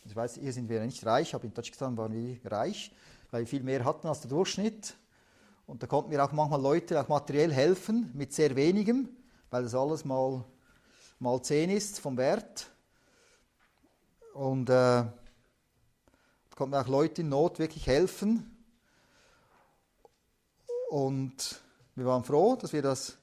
Ich 0.05 0.15
weiß, 0.15 0.37
hier 0.37 0.53
sind 0.53 0.69
wir 0.69 0.81
nicht 0.81 1.05
reich, 1.07 1.35
aber 1.35 1.45
in 1.45 1.55
Tadschikistan 1.55 1.97
waren 1.97 2.13
wir 2.13 2.39
reich, 2.51 2.93
weil 3.31 3.43
wir 3.43 3.47
viel 3.47 3.63
mehr 3.63 3.85
hatten 3.85 4.07
als 4.07 4.21
der 4.21 4.31
Durchschnitt. 4.31 4.95
Und 5.67 5.83
da 5.83 5.87
konnten 5.87 6.11
mir 6.11 6.23
auch 6.23 6.33
manchmal 6.33 6.61
Leute 6.61 7.01
auch 7.01 7.09
materiell 7.09 7.53
helfen 7.53 8.11
mit 8.15 8.33
sehr 8.33 8.55
wenigem, 8.55 9.09
weil 9.51 9.63
das 9.63 9.75
alles 9.75 10.05
mal, 10.05 10.45
mal 11.19 11.43
10 11.43 11.71
ist 11.71 12.01
vom 12.01 12.17
Wert. 12.17 12.71
Und 14.35 14.69
äh, 14.69 14.73
da 14.73 15.13
konnten 16.57 16.75
auch 16.75 16.89
Leute 16.89 17.23
in 17.23 17.31
Not 17.31 17.59
wirklich 17.59 17.87
helfen. 17.87 18.51
Und 20.91 21.63
wir 21.95 22.05
waren 22.05 22.25
froh, 22.25 22.57
dass 22.57 22.73
wir 22.73 22.83
das 22.83 23.17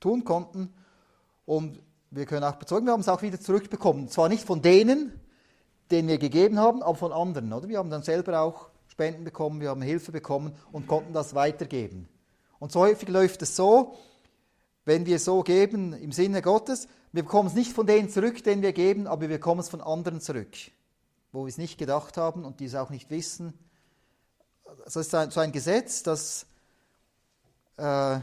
tun 0.00 0.24
konnten. 0.24 0.74
Und 1.46 1.80
wir 2.14 2.26
können 2.26 2.44
auch 2.44 2.56
bezeugen, 2.56 2.86
wir 2.86 2.92
haben 2.92 3.00
es 3.00 3.08
auch 3.08 3.22
wieder 3.22 3.40
zurückbekommen. 3.40 4.08
Zwar 4.08 4.28
nicht 4.28 4.44
von 4.44 4.62
denen, 4.62 5.20
den 5.90 6.06
wir 6.06 6.18
gegeben 6.18 6.58
haben, 6.58 6.82
aber 6.82 6.96
von 6.96 7.12
anderen. 7.12 7.52
Oder? 7.52 7.68
Wir 7.68 7.78
haben 7.78 7.90
dann 7.90 8.02
selber 8.02 8.40
auch 8.40 8.68
Spenden 8.88 9.24
bekommen, 9.24 9.60
wir 9.60 9.70
haben 9.70 9.82
Hilfe 9.82 10.12
bekommen 10.12 10.54
und 10.70 10.86
konnten 10.86 11.12
das 11.12 11.34
weitergeben. 11.34 12.08
Und 12.60 12.70
so 12.70 12.80
häufig 12.80 13.08
läuft 13.08 13.42
es 13.42 13.56
so, 13.56 13.96
wenn 14.84 15.06
wir 15.06 15.18
so 15.18 15.42
geben 15.42 15.92
im 15.92 16.12
Sinne 16.12 16.42
Gottes, 16.42 16.86
wir 17.12 17.22
bekommen 17.22 17.48
es 17.48 17.54
nicht 17.54 17.72
von 17.72 17.86
denen 17.86 18.08
zurück, 18.08 18.44
den 18.44 18.62
wir 18.62 18.72
geben, 18.72 19.06
aber 19.06 19.22
wir 19.22 19.28
bekommen 19.28 19.60
es 19.60 19.68
von 19.68 19.80
anderen 19.80 20.20
zurück, 20.20 20.56
wo 21.32 21.44
wir 21.44 21.48
es 21.48 21.58
nicht 21.58 21.78
gedacht 21.78 22.16
haben 22.16 22.44
und 22.44 22.60
die 22.60 22.66
es 22.66 22.74
auch 22.74 22.90
nicht 22.90 23.10
wissen. 23.10 23.54
Das 24.84 24.96
ist 24.96 25.10
so 25.10 25.40
ein 25.40 25.52
Gesetz, 25.52 26.02
dass 26.02 26.46
äh, 27.76 28.20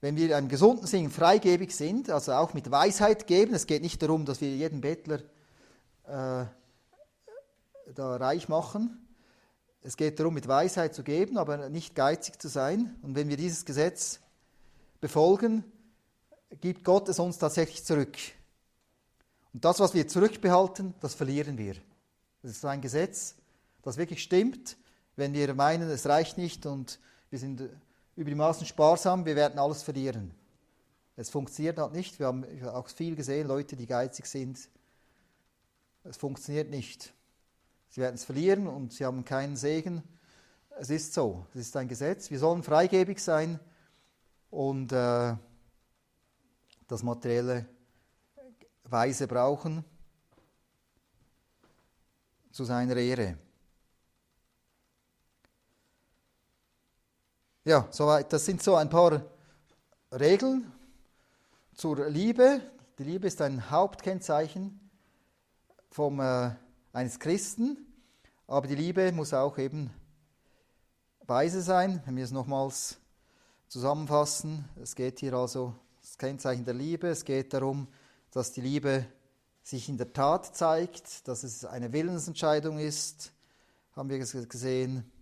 wenn 0.00 0.16
wir 0.16 0.36
einem 0.36 0.48
gesunden 0.48 0.86
Sinn 0.86 1.10
freigebig 1.10 1.74
sind, 1.74 2.10
also 2.10 2.32
auch 2.32 2.54
mit 2.54 2.70
Weisheit 2.70 3.26
geben, 3.26 3.54
es 3.54 3.66
geht 3.66 3.82
nicht 3.82 4.00
darum, 4.02 4.24
dass 4.24 4.40
wir 4.40 4.48
jeden 4.48 4.80
Bettler 4.80 5.20
äh, 6.06 6.44
da 7.94 8.16
reich 8.16 8.48
machen, 8.48 9.00
es 9.82 9.96
geht 9.96 10.20
darum, 10.20 10.34
mit 10.34 10.46
Weisheit 10.46 10.94
zu 10.94 11.02
geben, 11.02 11.38
aber 11.38 11.70
nicht 11.70 11.94
geizig 11.94 12.40
zu 12.40 12.48
sein. 12.48 12.96
Und 13.02 13.14
wenn 13.14 13.30
wir 13.30 13.38
dieses 13.38 13.64
Gesetz 13.64 14.20
befolgen, 15.00 15.64
gibt 16.60 16.84
Gott 16.84 17.08
es 17.08 17.18
uns 17.18 17.38
tatsächlich 17.38 17.84
zurück. 17.84 18.16
Und 19.54 19.64
das, 19.64 19.80
was 19.80 19.94
wir 19.94 20.06
zurückbehalten, 20.06 20.94
das 21.00 21.14
verlieren 21.14 21.56
wir. 21.56 21.76
Das 22.42 22.52
ist 22.52 22.64
ein 22.64 22.82
Gesetz, 22.82 23.36
das 23.82 23.96
wirklich 23.96 24.22
stimmt. 24.22 24.76
Wenn 25.16 25.32
wir 25.32 25.54
meinen, 25.54 25.88
es 25.88 26.06
reicht 26.06 26.36
nicht 26.36 26.66
und 26.66 26.98
wir 27.30 27.38
sind 27.38 27.62
über 28.16 28.30
die 28.30 28.36
Maßen 28.36 28.66
sparsam, 28.66 29.24
wir 29.24 29.36
werden 29.36 29.58
alles 29.58 29.82
verlieren. 29.82 30.34
Es 31.16 31.30
funktioniert 31.30 31.78
halt 31.78 31.92
nicht. 31.92 32.18
Wir 32.18 32.26
haben 32.26 32.44
auch 32.68 32.88
viel 32.88 33.14
gesehen, 33.14 33.46
Leute, 33.46 33.76
die 33.76 33.86
geizig 33.86 34.26
sind. 34.26 34.58
Es 36.02 36.16
funktioniert 36.16 36.70
nicht. 36.70 37.12
Sie 37.90 38.00
werden 38.00 38.14
es 38.14 38.24
verlieren 38.24 38.66
und 38.66 38.92
sie 38.92 39.04
haben 39.04 39.24
keinen 39.24 39.56
Segen. 39.56 40.02
Es 40.78 40.88
ist 40.88 41.12
so. 41.12 41.46
Es 41.54 41.60
ist 41.60 41.76
ein 41.76 41.88
Gesetz. 41.88 42.30
Wir 42.30 42.38
sollen 42.38 42.62
freigebig 42.62 43.22
sein 43.22 43.60
und 44.50 44.92
äh, 44.92 45.34
das 46.88 47.02
materielle 47.02 47.66
Weise 48.84 49.28
brauchen 49.28 49.84
zu 52.50 52.64
seiner 52.64 52.96
Ehre. 52.96 53.36
Ja, 57.64 57.86
soweit. 57.90 58.32
Das 58.32 58.46
sind 58.46 58.62
so 58.62 58.74
ein 58.74 58.88
paar 58.88 59.20
Regeln 60.10 60.72
zur 61.74 62.08
Liebe. 62.08 62.62
Die 62.98 63.04
Liebe 63.04 63.26
ist 63.26 63.42
ein 63.42 63.70
Hauptkennzeichen 63.70 64.80
vom, 65.90 66.20
äh, 66.20 66.52
eines 66.94 67.18
Christen, 67.18 67.76
aber 68.46 68.66
die 68.66 68.76
Liebe 68.76 69.12
muss 69.12 69.34
auch 69.34 69.58
eben 69.58 69.90
weise 71.26 71.60
sein. 71.60 72.02
Wenn 72.06 72.16
wir 72.16 72.24
es 72.24 72.30
nochmals 72.30 72.96
zusammenfassen, 73.68 74.64
es 74.80 74.94
geht 74.94 75.20
hier 75.20 75.34
also 75.34 75.74
das 76.00 76.16
Kennzeichen 76.16 76.64
der 76.64 76.72
Liebe, 76.72 77.08
es 77.08 77.26
geht 77.26 77.52
darum, 77.52 77.88
dass 78.30 78.52
die 78.52 78.62
Liebe 78.62 79.04
sich 79.62 79.90
in 79.90 79.98
der 79.98 80.14
Tat 80.14 80.56
zeigt, 80.56 81.28
dass 81.28 81.42
es 81.42 81.66
eine 81.66 81.92
Willensentscheidung 81.92 82.78
ist, 82.78 83.32
haben 83.94 84.08
wir 84.08 84.18
gesehen. 84.18 85.12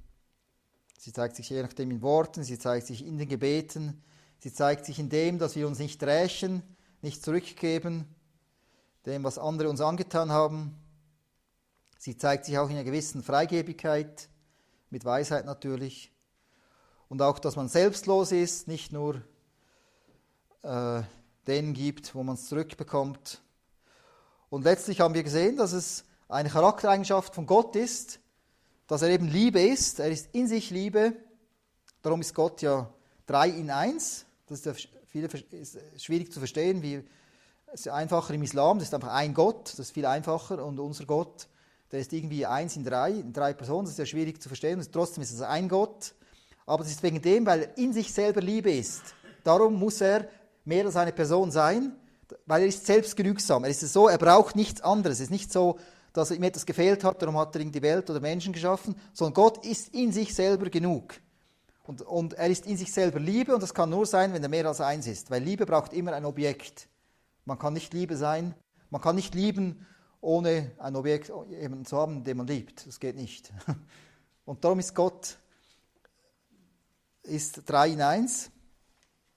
Sie 1.00 1.12
zeigt 1.12 1.36
sich 1.36 1.48
je 1.48 1.62
nachdem 1.62 1.92
in 1.92 2.02
Worten, 2.02 2.42
sie 2.42 2.58
zeigt 2.58 2.88
sich 2.88 3.06
in 3.06 3.18
den 3.18 3.28
Gebeten, 3.28 4.02
sie 4.40 4.52
zeigt 4.52 4.84
sich 4.84 4.98
in 4.98 5.08
dem, 5.08 5.38
dass 5.38 5.54
wir 5.54 5.68
uns 5.68 5.78
nicht 5.78 6.02
rächen, 6.02 6.60
nicht 7.02 7.22
zurückgeben, 7.22 8.04
dem, 9.06 9.22
was 9.22 9.38
andere 9.38 9.70
uns 9.70 9.80
angetan 9.80 10.32
haben. 10.32 10.76
Sie 11.98 12.16
zeigt 12.16 12.46
sich 12.46 12.58
auch 12.58 12.68
in 12.68 12.74
einer 12.74 12.84
gewissen 12.84 13.22
Freigebigkeit, 13.22 14.28
mit 14.90 15.04
Weisheit 15.04 15.44
natürlich. 15.44 16.10
Und 17.08 17.22
auch, 17.22 17.38
dass 17.38 17.54
man 17.54 17.68
selbstlos 17.68 18.32
ist, 18.32 18.66
nicht 18.66 18.90
nur 18.92 19.22
äh, 20.62 21.02
denen 21.46 21.74
gibt, 21.74 22.12
wo 22.16 22.24
man 22.24 22.34
es 22.34 22.48
zurückbekommt. 22.48 23.40
Und 24.50 24.64
letztlich 24.64 24.98
haben 24.98 25.14
wir 25.14 25.22
gesehen, 25.22 25.58
dass 25.58 25.72
es 25.72 26.04
eine 26.28 26.50
Charaktereigenschaft 26.50 27.36
von 27.36 27.46
Gott 27.46 27.76
ist, 27.76 28.18
dass 28.88 29.02
er 29.02 29.10
eben 29.10 29.28
Liebe 29.28 29.60
ist. 29.60 30.00
Er 30.00 30.10
ist 30.10 30.30
in 30.32 30.48
sich 30.48 30.70
Liebe. 30.70 31.12
Darum 32.02 32.20
ist 32.20 32.34
Gott 32.34 32.62
ja 32.62 32.92
drei 33.26 33.50
in 33.50 33.70
eins. 33.70 34.24
Das 34.46 34.60
ist 34.60 34.66
ja 34.66 34.72
viele, 35.06 35.28
ist 35.28 35.78
schwierig 35.98 36.32
zu 36.32 36.40
verstehen. 36.40 36.82
Wie, 36.82 37.04
es 37.72 37.80
ist 37.80 37.88
einfacher 37.88 38.32
im 38.32 38.42
Islam, 38.42 38.78
das 38.78 38.88
ist 38.88 38.94
einfach 38.94 39.12
ein 39.12 39.34
Gott, 39.34 39.68
das 39.72 39.78
ist 39.78 39.90
viel 39.92 40.06
einfacher. 40.06 40.64
Und 40.64 40.80
unser 40.80 41.04
Gott, 41.04 41.48
der 41.92 42.00
ist 42.00 42.12
irgendwie 42.14 42.46
eins 42.46 42.76
in 42.76 42.84
drei, 42.84 43.10
in 43.10 43.32
drei 43.32 43.52
Personen, 43.52 43.84
das 43.84 43.92
ist 43.92 43.98
ja 43.98 44.06
schwierig 44.06 44.40
zu 44.42 44.48
verstehen. 44.48 44.78
Und 44.78 44.90
trotzdem 44.90 45.22
ist 45.22 45.32
es 45.32 45.42
ein 45.42 45.68
Gott. 45.68 46.14
Aber 46.64 46.82
es 46.82 46.90
ist 46.90 47.02
wegen 47.02 47.20
dem, 47.20 47.44
weil 47.46 47.62
er 47.62 47.78
in 47.78 47.92
sich 47.92 48.12
selber 48.12 48.40
Liebe 48.40 48.72
ist. 48.72 49.02
Darum 49.44 49.78
muss 49.78 50.00
er 50.00 50.28
mehr 50.64 50.86
als 50.86 50.96
eine 50.96 51.12
Person 51.12 51.50
sein, 51.50 51.94
weil 52.46 52.62
er 52.62 52.68
ist 52.68 52.86
selbstgenügsam. 52.86 53.64
Er 53.64 53.70
ist 53.70 53.80
so, 53.80 54.08
er 54.08 54.18
braucht 54.18 54.56
nichts 54.56 54.80
anderes. 54.80 55.18
Es 55.18 55.24
ist 55.24 55.30
nicht 55.30 55.52
so, 55.52 55.78
dass 56.18 56.30
ihm 56.30 56.42
etwas 56.42 56.66
gefehlt 56.66 57.04
hat, 57.04 57.22
darum 57.22 57.38
hat 57.38 57.54
er 57.56 57.64
die 57.64 57.82
Welt 57.82 58.10
oder 58.10 58.20
Menschen 58.20 58.52
geschaffen, 58.52 58.94
sondern 59.12 59.34
Gott 59.34 59.64
ist 59.64 59.94
in 59.94 60.12
sich 60.12 60.34
selber 60.34 60.68
genug. 60.68 61.14
Und, 61.84 62.02
und 62.02 62.34
er 62.34 62.48
ist 62.48 62.66
in 62.66 62.76
sich 62.76 62.92
selber 62.92 63.18
Liebe 63.18 63.54
und 63.54 63.62
das 63.62 63.72
kann 63.72 63.88
nur 63.88 64.04
sein, 64.04 64.34
wenn 64.34 64.42
er 64.42 64.48
mehr 64.50 64.66
als 64.66 64.80
eins 64.80 65.06
ist, 65.06 65.30
weil 65.30 65.42
Liebe 65.42 65.64
braucht 65.64 65.92
immer 65.94 66.12
ein 66.12 66.26
Objekt. 66.26 66.88
Man 67.46 67.58
kann 67.58 67.72
nicht 67.72 67.94
Liebe 67.94 68.16
sein, 68.16 68.54
man 68.90 69.00
kann 69.00 69.16
nicht 69.16 69.34
lieben, 69.34 69.86
ohne 70.20 70.72
ein 70.78 70.96
Objekt 70.96 71.32
jemanden 71.48 71.86
zu 71.86 71.96
haben, 71.96 72.24
den 72.24 72.36
man 72.36 72.46
liebt. 72.46 72.86
Das 72.86 73.00
geht 73.00 73.16
nicht. 73.16 73.52
Und 74.44 74.64
darum 74.64 74.78
ist 74.80 74.94
Gott 74.94 75.38
ist 77.22 77.62
drei 77.66 77.90
in 77.90 78.02
eins, 78.02 78.50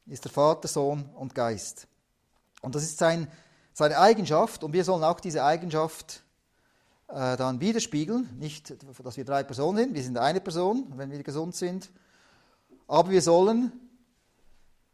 ist 0.05 0.23
der 0.23 0.31
Vater, 0.31 0.67
Sohn 0.67 1.09
und 1.15 1.35
Geist. 1.35 1.87
Und 2.61 2.75
das 2.75 2.83
ist 2.83 2.97
sein, 2.97 3.27
seine 3.73 3.99
Eigenschaft 3.99 4.63
und 4.63 4.73
wir 4.73 4.83
sollen 4.83 5.03
auch 5.03 5.19
diese 5.19 5.43
Eigenschaft 5.43 6.23
äh, 7.13 7.35
dann 7.35 7.59
widerspiegeln. 7.59 8.29
Nicht, 8.39 8.73
dass 9.03 9.17
wir 9.17 9.25
drei 9.25 9.43
Personen 9.43 9.77
sind, 9.77 9.93
wir 9.93 10.03
sind 10.03 10.17
eine 10.17 10.39
Person, 10.39 10.93
wenn 10.95 11.11
wir 11.11 11.21
gesund 11.23 11.55
sind. 11.55 11.89
Aber 12.87 13.09
wir 13.09 13.21
sollen 13.21 13.71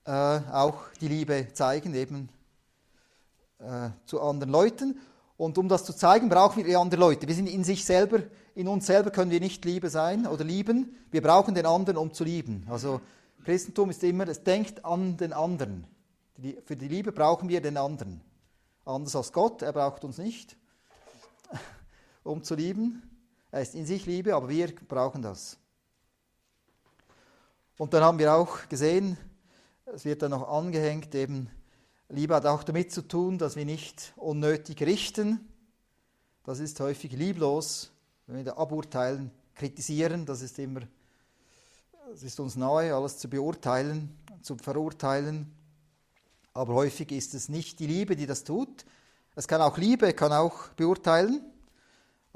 äh, 0.05 0.11
auch 0.11 0.75
die 0.99 1.07
Liebe 1.07 1.47
zeigen, 1.53 1.93
eben 1.93 2.29
äh, 3.59 3.89
zu 4.05 4.21
anderen 4.21 4.51
Leuten. 4.51 4.99
Und 5.37 5.57
um 5.59 5.69
das 5.69 5.85
zu 5.85 5.93
zeigen, 5.93 6.29
brauchen 6.29 6.65
wir 6.65 6.79
andere 6.79 6.99
Leute. 6.99 7.27
Wir 7.27 7.35
sind 7.35 7.47
in 7.47 7.63
sich 7.63 7.85
selber, 7.85 8.23
in 8.55 8.67
uns 8.67 8.87
selber 8.87 9.11
können 9.11 9.29
wir 9.29 9.39
nicht 9.39 9.63
Liebe 9.65 9.89
sein 9.89 10.25
oder 10.25 10.43
lieben. 10.43 10.97
Wir 11.11 11.21
brauchen 11.21 11.53
den 11.53 11.67
anderen, 11.67 11.97
um 11.97 12.13
zu 12.13 12.23
lieben. 12.23 12.65
Also 12.69 13.01
Christentum 13.45 13.91
ist 13.91 14.03
immer, 14.03 14.27
es 14.27 14.43
denkt 14.43 14.83
an 14.83 15.17
den 15.17 15.33
anderen. 15.33 15.85
Für 16.65 16.75
die 16.75 16.87
Liebe 16.87 17.11
brauchen 17.11 17.49
wir 17.49 17.61
den 17.61 17.77
anderen. 17.77 18.21
Anders 18.85 19.15
als 19.15 19.31
Gott, 19.31 19.61
er 19.61 19.73
braucht 19.73 20.03
uns 20.03 20.17
nicht 20.17 20.55
um 22.27 22.43
zu 22.43 22.55
lieben. 22.55 23.01
Er 23.51 23.61
ist 23.61 23.73
in 23.73 23.85
sich 23.85 24.05
Liebe, 24.05 24.35
aber 24.35 24.49
wir 24.49 24.75
brauchen 24.75 25.21
das. 25.21 25.57
Und 27.77 27.93
dann 27.93 28.03
haben 28.03 28.19
wir 28.19 28.33
auch 28.33 28.67
gesehen, 28.67 29.17
es 29.85 30.03
wird 30.03 30.21
dann 30.21 30.31
noch 30.31 30.47
angehängt, 30.49 31.15
eben 31.15 31.49
Liebe 32.09 32.35
hat 32.35 32.45
auch 32.45 32.63
damit 32.63 32.91
zu 32.91 33.01
tun, 33.01 33.37
dass 33.37 33.55
wir 33.55 33.65
nicht 33.65 34.13
unnötig 34.15 34.81
richten. 34.81 35.47
Das 36.43 36.59
ist 36.59 36.79
häufig 36.79 37.11
lieblos, 37.11 37.91
wenn 38.25 38.37
wir 38.37 38.43
da 38.45 38.57
aburteilen, 38.57 39.31
kritisieren, 39.55 40.25
das 40.25 40.41
ist 40.41 40.59
immer, 40.59 40.81
es 42.13 42.23
ist 42.23 42.39
uns 42.39 42.55
nahe, 42.55 42.93
alles 42.93 43.17
zu 43.17 43.29
beurteilen, 43.29 44.17
zu 44.41 44.55
verurteilen. 44.55 45.53
Aber 46.53 46.73
häufig 46.73 47.11
ist 47.11 47.33
es 47.33 47.49
nicht 47.49 47.79
die 47.79 47.87
Liebe, 47.87 48.15
die 48.15 48.25
das 48.25 48.43
tut. 48.43 48.85
Es 49.35 49.47
kann 49.47 49.61
auch 49.61 49.77
Liebe, 49.77 50.13
kann 50.13 50.31
auch 50.31 50.69
beurteilen 50.69 51.41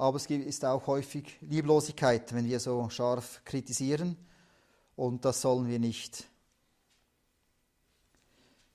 aber 0.01 0.17
es 0.17 0.25
ist 0.25 0.65
auch 0.65 0.87
häufig 0.87 1.37
Lieblosigkeit, 1.41 2.33
wenn 2.33 2.47
wir 2.47 2.59
so 2.59 2.89
scharf 2.89 3.39
kritisieren 3.45 4.17
und 4.95 5.23
das 5.25 5.41
sollen 5.41 5.67
wir 5.67 5.77
nicht. 5.77 6.27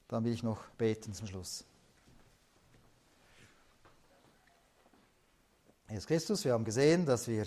Dann 0.07 0.23
will 0.23 0.33
ich 0.33 0.45
noch 0.45 0.65
beten 0.79 1.15
zum 1.15 1.27
Schluss. 1.27 1.65
Jesus 5.91 6.07
Christus, 6.07 6.45
wir 6.45 6.53
haben 6.53 6.65
gesehen, 6.65 7.07
dass 7.07 7.27
wir 7.27 7.47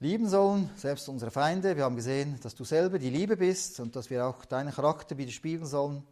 lieben 0.00 0.28
sollen, 0.28 0.70
selbst 0.74 1.08
unsere 1.08 1.30
Feinde. 1.30 1.76
Wir 1.76 1.84
haben 1.84 1.94
gesehen, 1.94 2.40
dass 2.42 2.56
du 2.56 2.64
selber 2.64 2.98
die 2.98 3.10
Liebe 3.10 3.36
bist 3.36 3.78
und 3.78 3.94
dass 3.94 4.10
wir 4.10 4.26
auch 4.26 4.44
deinen 4.44 4.72
Charakter 4.72 5.16
widerspiegeln 5.18 5.66
sollen. 5.66 6.02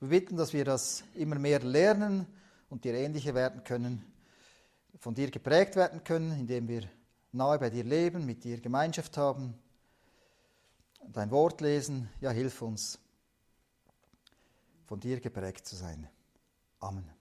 Wir 0.00 0.10
bitten, 0.10 0.36
dass 0.36 0.52
wir 0.52 0.66
das 0.66 1.02
immer 1.14 1.38
mehr 1.38 1.60
lernen 1.60 2.26
und 2.68 2.84
dir 2.84 2.92
ähnlicher 2.92 3.34
werden 3.34 3.64
können 3.64 4.15
von 4.98 5.14
dir 5.14 5.30
geprägt 5.30 5.76
werden 5.76 6.02
können, 6.04 6.32
indem 6.32 6.68
wir 6.68 6.88
nahe 7.32 7.58
bei 7.58 7.70
dir 7.70 7.84
leben, 7.84 8.24
mit 8.26 8.44
dir 8.44 8.60
Gemeinschaft 8.60 9.16
haben, 9.16 9.54
dein 11.12 11.30
Wort 11.30 11.60
lesen. 11.60 12.08
Ja, 12.20 12.30
hilf 12.30 12.62
uns, 12.62 12.98
von 14.86 15.00
dir 15.00 15.20
geprägt 15.20 15.66
zu 15.66 15.76
sein. 15.76 16.08
Amen. 16.80 17.15